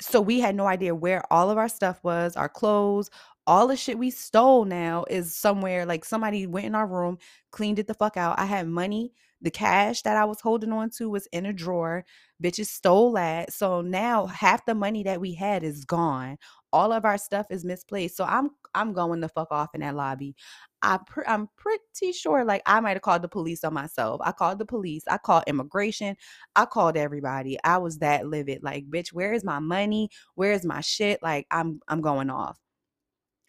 So 0.00 0.20
we 0.20 0.40
had 0.40 0.56
no 0.56 0.66
idea 0.66 0.94
where 0.94 1.22
all 1.32 1.50
of 1.50 1.58
our 1.58 1.68
stuff 1.68 2.02
was, 2.02 2.36
our 2.36 2.48
clothes, 2.48 3.10
all 3.46 3.68
the 3.68 3.76
shit 3.76 3.98
we 3.98 4.10
stole 4.10 4.64
now 4.64 5.04
is 5.10 5.36
somewhere 5.36 5.86
like 5.86 6.04
somebody 6.04 6.46
went 6.46 6.66
in 6.66 6.74
our 6.74 6.86
room, 6.86 7.18
cleaned 7.52 7.78
it 7.78 7.86
the 7.86 7.94
fuck 7.94 8.16
out. 8.16 8.38
I 8.38 8.46
had 8.46 8.68
money. 8.68 9.12
The 9.42 9.50
cash 9.50 10.02
that 10.02 10.16
I 10.16 10.24
was 10.24 10.40
holding 10.40 10.72
on 10.72 10.88
to 10.98 11.10
was 11.10 11.26
in 11.32 11.44
a 11.46 11.52
drawer. 11.52 12.04
Bitches 12.42 12.66
stole 12.68 13.12
that. 13.12 13.52
So 13.52 13.82
now 13.82 14.26
half 14.26 14.64
the 14.64 14.74
money 14.74 15.02
that 15.02 15.20
we 15.20 15.34
had 15.34 15.62
is 15.62 15.84
gone. 15.84 16.38
All 16.72 16.92
of 16.92 17.04
our 17.04 17.18
stuff 17.18 17.46
is 17.50 17.64
misplaced. 17.64 18.16
So 18.16 18.24
I'm 18.24 18.50
I'm 18.74 18.92
going 18.94 19.20
the 19.20 19.28
fuck 19.28 19.48
off 19.52 19.74
in 19.74 19.82
that 19.82 19.94
lobby. 19.96 20.34
I 20.82 20.98
pr- 21.06 21.28
I'm 21.28 21.48
pretty 21.56 22.12
sure 22.12 22.44
like 22.44 22.62
I 22.66 22.80
might 22.80 22.94
have 22.94 23.02
called 23.02 23.22
the 23.22 23.28
police 23.28 23.64
on 23.64 23.74
myself. 23.74 24.20
I 24.24 24.32
called 24.32 24.58
the 24.58 24.66
police. 24.66 25.04
I 25.10 25.18
called 25.18 25.44
immigration. 25.46 26.16
I 26.56 26.64
called 26.66 26.96
everybody. 26.96 27.58
I 27.64 27.78
was 27.78 27.98
that 27.98 28.26
livid. 28.26 28.62
Like, 28.62 28.86
bitch, 28.90 29.12
where 29.12 29.32
is 29.34 29.44
my 29.44 29.58
money? 29.58 30.10
Where 30.36 30.52
is 30.52 30.64
my 30.64 30.80
shit? 30.80 31.22
Like, 31.22 31.46
I'm 31.50 31.80
I'm 31.88 32.00
going 32.00 32.30
off. 32.30 32.58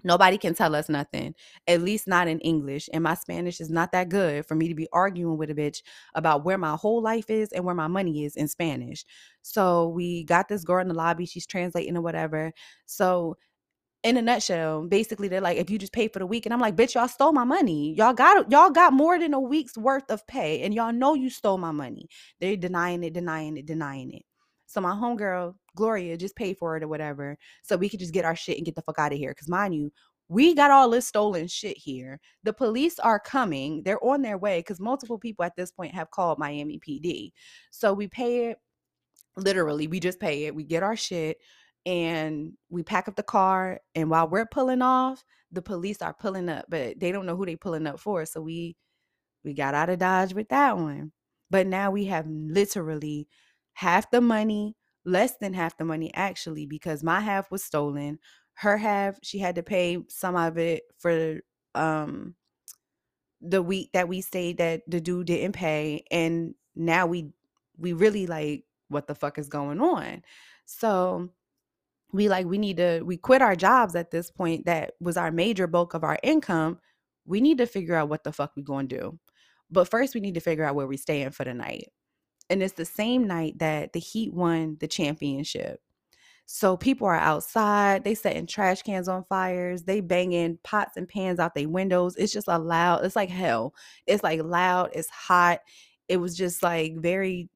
Nobody 0.05 0.37
can 0.37 0.53
tell 0.53 0.75
us 0.75 0.87
nothing, 0.87 1.35
at 1.67 1.81
least 1.81 2.07
not 2.07 2.27
in 2.27 2.39
English. 2.41 2.89
And 2.93 3.03
my 3.03 3.15
Spanish 3.15 3.59
is 3.59 3.71
not 3.71 3.91
that 3.91 4.09
good 4.09 4.45
for 4.45 4.55
me 4.55 4.69
to 4.69 4.75
be 4.75 4.87
arguing 4.93 5.37
with 5.37 5.49
a 5.49 5.55
bitch 5.55 5.81
about 6.13 6.45
where 6.45 6.59
my 6.59 6.75
whole 6.75 7.01
life 7.01 7.29
is 7.29 7.51
and 7.51 7.65
where 7.65 7.75
my 7.75 7.87
money 7.87 8.23
is 8.23 8.35
in 8.35 8.47
Spanish. 8.47 9.03
So 9.41 9.89
we 9.89 10.23
got 10.23 10.47
this 10.47 10.63
girl 10.63 10.81
in 10.81 10.87
the 10.87 10.93
lobby. 10.93 11.25
She's 11.25 11.47
translating 11.47 11.97
or 11.97 12.01
whatever. 12.01 12.53
So 12.85 13.35
in 14.03 14.17
a 14.17 14.21
nutshell, 14.21 14.85
basically 14.87 15.27
they're 15.27 15.41
like, 15.41 15.57
if 15.57 15.71
you 15.71 15.79
just 15.79 15.91
pay 15.91 16.07
for 16.07 16.19
the 16.19 16.27
week, 16.27 16.45
and 16.45 16.53
I'm 16.53 16.59
like, 16.59 16.75
bitch, 16.75 16.93
y'all 16.93 17.07
stole 17.07 17.33
my 17.33 17.43
money. 17.43 17.95
Y'all 17.95 18.13
got 18.13 18.51
y'all 18.51 18.69
got 18.69 18.93
more 18.93 19.17
than 19.17 19.33
a 19.33 19.39
week's 19.39 19.77
worth 19.77 20.09
of 20.11 20.25
pay, 20.27 20.61
and 20.61 20.73
y'all 20.75 20.93
know 20.93 21.15
you 21.15 21.31
stole 21.31 21.57
my 21.57 21.71
money. 21.71 22.07
They're 22.39 22.55
denying 22.55 23.03
it, 23.03 23.13
denying 23.13 23.57
it, 23.57 23.65
denying 23.65 24.11
it. 24.11 24.23
So 24.75 24.81
my 24.81 24.91
homegirl, 24.91 25.55
Gloria, 25.77 26.17
just 26.17 26.35
paid 26.35 26.57
for 26.57 26.75
it 26.75 26.83
or 26.83 26.89
whatever. 26.89 27.37
So 27.63 27.77
we 27.77 27.87
could 27.87 28.01
just 28.01 28.13
get 28.13 28.25
our 28.25 28.35
shit 28.35 28.57
and 28.57 28.65
get 28.65 28.75
the 28.75 28.81
fuck 28.81 28.99
out 28.99 29.13
of 29.13 29.17
here. 29.17 29.33
Cause 29.33 29.47
mind 29.47 29.73
you, 29.73 29.89
we 30.27 30.53
got 30.53 30.69
all 30.69 30.89
this 30.89 31.07
stolen 31.07 31.47
shit 31.47 31.77
here. 31.77 32.19
The 32.43 32.51
police 32.51 32.99
are 32.99 33.17
coming. 33.17 33.83
They're 33.83 34.03
on 34.03 34.21
their 34.21 34.37
way 34.37 34.59
because 34.59 34.81
multiple 34.81 35.17
people 35.17 35.45
at 35.45 35.55
this 35.55 35.71
point 35.71 35.95
have 35.95 36.11
called 36.11 36.39
Miami 36.39 36.77
PD. 36.77 37.31
So 37.71 37.93
we 37.93 38.09
pay 38.09 38.47
it. 38.49 38.57
Literally, 39.37 39.87
we 39.87 40.01
just 40.01 40.19
pay 40.19 40.43
it. 40.43 40.53
We 40.53 40.65
get 40.65 40.83
our 40.83 40.97
shit 40.97 41.37
and 41.85 42.51
we 42.69 42.83
pack 42.83 43.07
up 43.07 43.15
the 43.15 43.23
car 43.23 43.79
and 43.93 44.09
while 44.09 44.27
we're 44.27 44.45
pulling 44.45 44.81
off 44.81 45.23
the 45.53 45.61
police 45.61 46.01
are 46.01 46.15
pulling 46.15 46.49
up 46.49 46.65
but 46.67 46.99
they 46.99 47.13
don't 47.13 47.25
know 47.25 47.37
who 47.37 47.45
they 47.45 47.55
pulling 47.55 47.87
up 47.87 47.99
for 47.99 48.25
so 48.25 48.41
we 48.41 48.75
we 49.45 49.53
got 49.53 49.75
out 49.75 49.89
of 49.89 49.99
dodge 49.99 50.33
with 50.33 50.49
that 50.49 50.75
one 50.75 51.11
but 51.51 51.67
now 51.67 51.91
we 51.91 52.05
have 52.05 52.25
literally 52.27 53.27
half 53.75 54.09
the 54.09 54.21
money 54.21 54.75
less 55.05 55.37
than 55.37 55.53
half 55.53 55.77
the 55.77 55.85
money 55.85 56.11
actually 56.15 56.65
because 56.65 57.03
my 57.03 57.19
half 57.19 57.51
was 57.51 57.63
stolen. 57.63 58.17
Her 58.55 58.77
half 58.77 59.17
she 59.21 59.37
had 59.37 59.55
to 59.55 59.63
pay 59.63 59.99
some 60.09 60.35
of 60.35 60.57
it 60.57 60.83
for 60.97 61.41
um 61.75 62.35
the 63.41 63.61
week 63.61 63.91
that 63.93 64.07
we 64.07 64.21
stayed 64.21 64.57
that 64.57 64.81
the 64.87 64.99
dude 64.99 65.27
didn't 65.27 65.53
pay 65.53 66.03
and 66.09 66.55
now 66.75 67.05
we 67.05 67.29
we 67.77 67.93
really 67.93 68.27
like 68.27 68.63
what 68.87 69.07
the 69.07 69.15
fuck 69.15 69.37
is 69.37 69.49
going 69.49 69.81
on? 69.81 70.23
So 70.65 71.29
we 72.13 72.29
like 72.29 72.45
we 72.47 72.57
need 72.57 72.77
to 72.77 73.01
we 73.03 73.17
quit 73.17 73.41
our 73.41 73.55
jobs 73.55 73.95
at 73.95 74.11
this 74.11 74.31
point 74.31 74.65
that 74.65 74.93
was 75.01 75.17
our 75.17 75.31
major 75.31 75.67
bulk 75.67 75.93
of 75.93 76.03
our 76.03 76.17
income. 76.23 76.79
We 77.25 77.41
need 77.41 77.57
to 77.57 77.67
figure 77.67 77.95
out 77.95 78.09
what 78.09 78.23
the 78.23 78.31
fuck 78.31 78.53
we 78.55 78.63
going 78.63 78.87
to 78.87 78.97
do. 78.97 79.19
But 79.69 79.89
first 79.89 80.15
we 80.15 80.21
need 80.21 80.35
to 80.35 80.39
figure 80.39 80.63
out 80.63 80.75
where 80.75 80.87
we 80.87 80.97
staying 80.97 81.31
for 81.31 81.43
the 81.43 81.53
night 81.53 81.89
and 82.49 82.61
it's 82.63 82.73
the 82.73 82.85
same 82.85 83.27
night 83.27 83.59
that 83.59 83.93
the 83.93 83.99
heat 83.99 84.33
won 84.33 84.77
the 84.79 84.87
championship. 84.87 85.81
So 86.47 86.77
people 86.77 87.07
are 87.07 87.15
outside 87.15 88.03
they 88.03 88.15
setting 88.15 88.45
trash 88.47 88.83
cans 88.83 89.07
on 89.07 89.23
fires 89.25 89.83
they 89.83 89.99
banging 90.01 90.59
pots 90.63 90.95
and 90.97 91.07
pans 91.07 91.39
out 91.39 91.55
their 91.55 91.69
windows. 91.69 92.15
It's 92.17 92.33
just 92.33 92.47
a 92.47 92.59
loud 92.59 93.03
it's 93.05 93.15
like 93.15 93.29
hell. 93.29 93.73
It's 94.07 94.23
like 94.23 94.43
loud 94.43 94.91
it's 94.93 95.09
hot. 95.09 95.61
It 96.07 96.17
was 96.17 96.37
just 96.37 96.61
like 96.63 96.97
very 96.97 97.49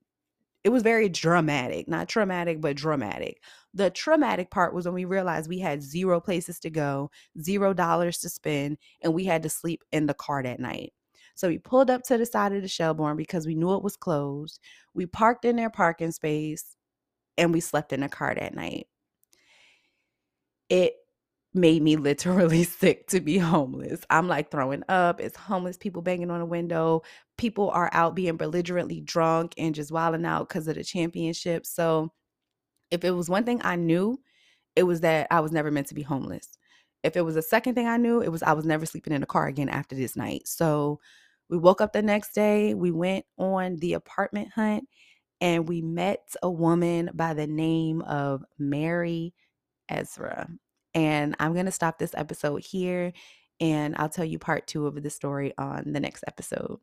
it 0.63 0.69
was 0.69 0.83
very 0.83 1.09
dramatic 1.09 1.87
not 1.87 2.09
traumatic 2.09 2.61
but 2.61 2.75
dramatic. 2.77 3.41
The 3.73 3.91
traumatic 3.91 4.49
part 4.51 4.73
was 4.73 4.85
when 4.85 4.95
we 4.95 5.05
realized 5.05 5.49
we 5.49 5.59
had 5.59 5.83
zero 5.83 6.19
places 6.19 6.59
to 6.61 6.69
go, 6.71 7.11
zero 7.41 7.73
dollars 7.73 8.19
to 8.19 8.29
spend, 8.29 8.77
and 9.01 9.13
we 9.13 9.25
had 9.25 9.43
to 9.43 9.49
sleep 9.49 9.83
in 9.91 10.07
the 10.07 10.13
car 10.15 10.43
that 10.43 10.59
night. 10.59 10.93
So 11.39 11.47
we 11.47 11.57
pulled 11.57 11.89
up 11.89 12.03
to 12.03 12.17
the 12.17 12.25
side 12.25 12.51
of 12.51 12.61
the 12.61 12.67
Shelborne 12.67 13.15
because 13.15 13.47
we 13.47 13.55
knew 13.55 13.73
it 13.75 13.83
was 13.83 13.95
closed. 13.95 14.59
We 14.93 15.05
parked 15.05 15.45
in 15.45 15.55
their 15.55 15.69
parking 15.69 16.11
space 16.11 16.75
and 17.37 17.53
we 17.53 17.61
slept 17.61 17.93
in 17.93 18.03
a 18.03 18.09
car 18.09 18.35
that 18.35 18.53
night. 18.53 18.87
It 20.67 20.95
made 21.53 21.81
me 21.81 21.95
literally 21.97 22.63
sick 22.65 23.07
to 23.07 23.21
be 23.21 23.37
homeless. 23.37 24.01
I'm 24.09 24.27
like 24.27 24.51
throwing 24.51 24.83
up. 24.89 25.21
It's 25.21 25.37
homeless 25.37 25.77
people 25.77 26.01
banging 26.01 26.29
on 26.29 26.41
a 26.41 26.45
window. 26.45 27.03
People 27.37 27.69
are 27.69 27.89
out 27.93 28.15
being 28.15 28.35
belligerently 28.35 28.99
drunk 28.99 29.53
and 29.57 29.73
just 29.73 29.93
wilding 29.93 30.25
out 30.25 30.49
because 30.49 30.67
of 30.67 30.75
the 30.75 30.83
championship. 30.83 31.65
So 31.65 32.11
if 32.91 33.05
it 33.05 33.11
was 33.11 33.29
one 33.29 33.45
thing 33.45 33.61
I 33.63 33.77
knew, 33.77 34.19
it 34.75 34.83
was 34.83 35.01
that 35.01 35.27
I 35.31 35.39
was 35.39 35.53
never 35.53 35.71
meant 35.71 35.87
to 35.87 35.95
be 35.95 36.01
homeless. 36.03 36.49
if 37.03 37.15
it 37.15 37.21
was 37.21 37.37
a 37.37 37.41
second 37.41 37.75
thing 37.75 37.87
I 37.87 37.97
knew, 37.97 38.21
it 38.21 38.29
was 38.29 38.43
I 38.43 38.53
was 38.53 38.65
never 38.65 38.85
sleeping 38.85 39.13
in 39.13 39.23
a 39.23 39.25
car 39.27 39.47
again 39.47 39.69
after 39.69 39.95
this 39.95 40.17
night. 40.17 40.47
So 40.47 40.99
we 41.49 41.57
woke 41.57 41.81
up 41.81 41.93
the 41.93 42.01
next 42.01 42.33
day, 42.33 42.73
we 42.73 42.91
went 42.91 43.25
on 43.37 43.77
the 43.77 43.93
apartment 43.93 44.49
hunt, 44.53 44.87
and 45.41 45.67
we 45.67 45.81
met 45.81 46.35
a 46.43 46.49
woman 46.49 47.09
by 47.13 47.33
the 47.33 47.47
name 47.47 48.01
of 48.03 48.43
Mary 48.57 49.33
Ezra. 49.89 50.47
And 50.93 51.35
I'm 51.39 51.53
going 51.53 51.65
to 51.65 51.71
stop 51.71 51.99
this 51.99 52.13
episode 52.15 52.63
here 52.63 53.13
and 53.59 53.95
I'll 53.97 54.09
tell 54.09 54.25
you 54.25 54.39
part 54.39 54.67
two 54.67 54.87
of 54.87 55.01
the 55.01 55.09
story 55.09 55.53
on 55.57 55.91
the 55.91 55.99
next 55.99 56.23
episode. 56.27 56.79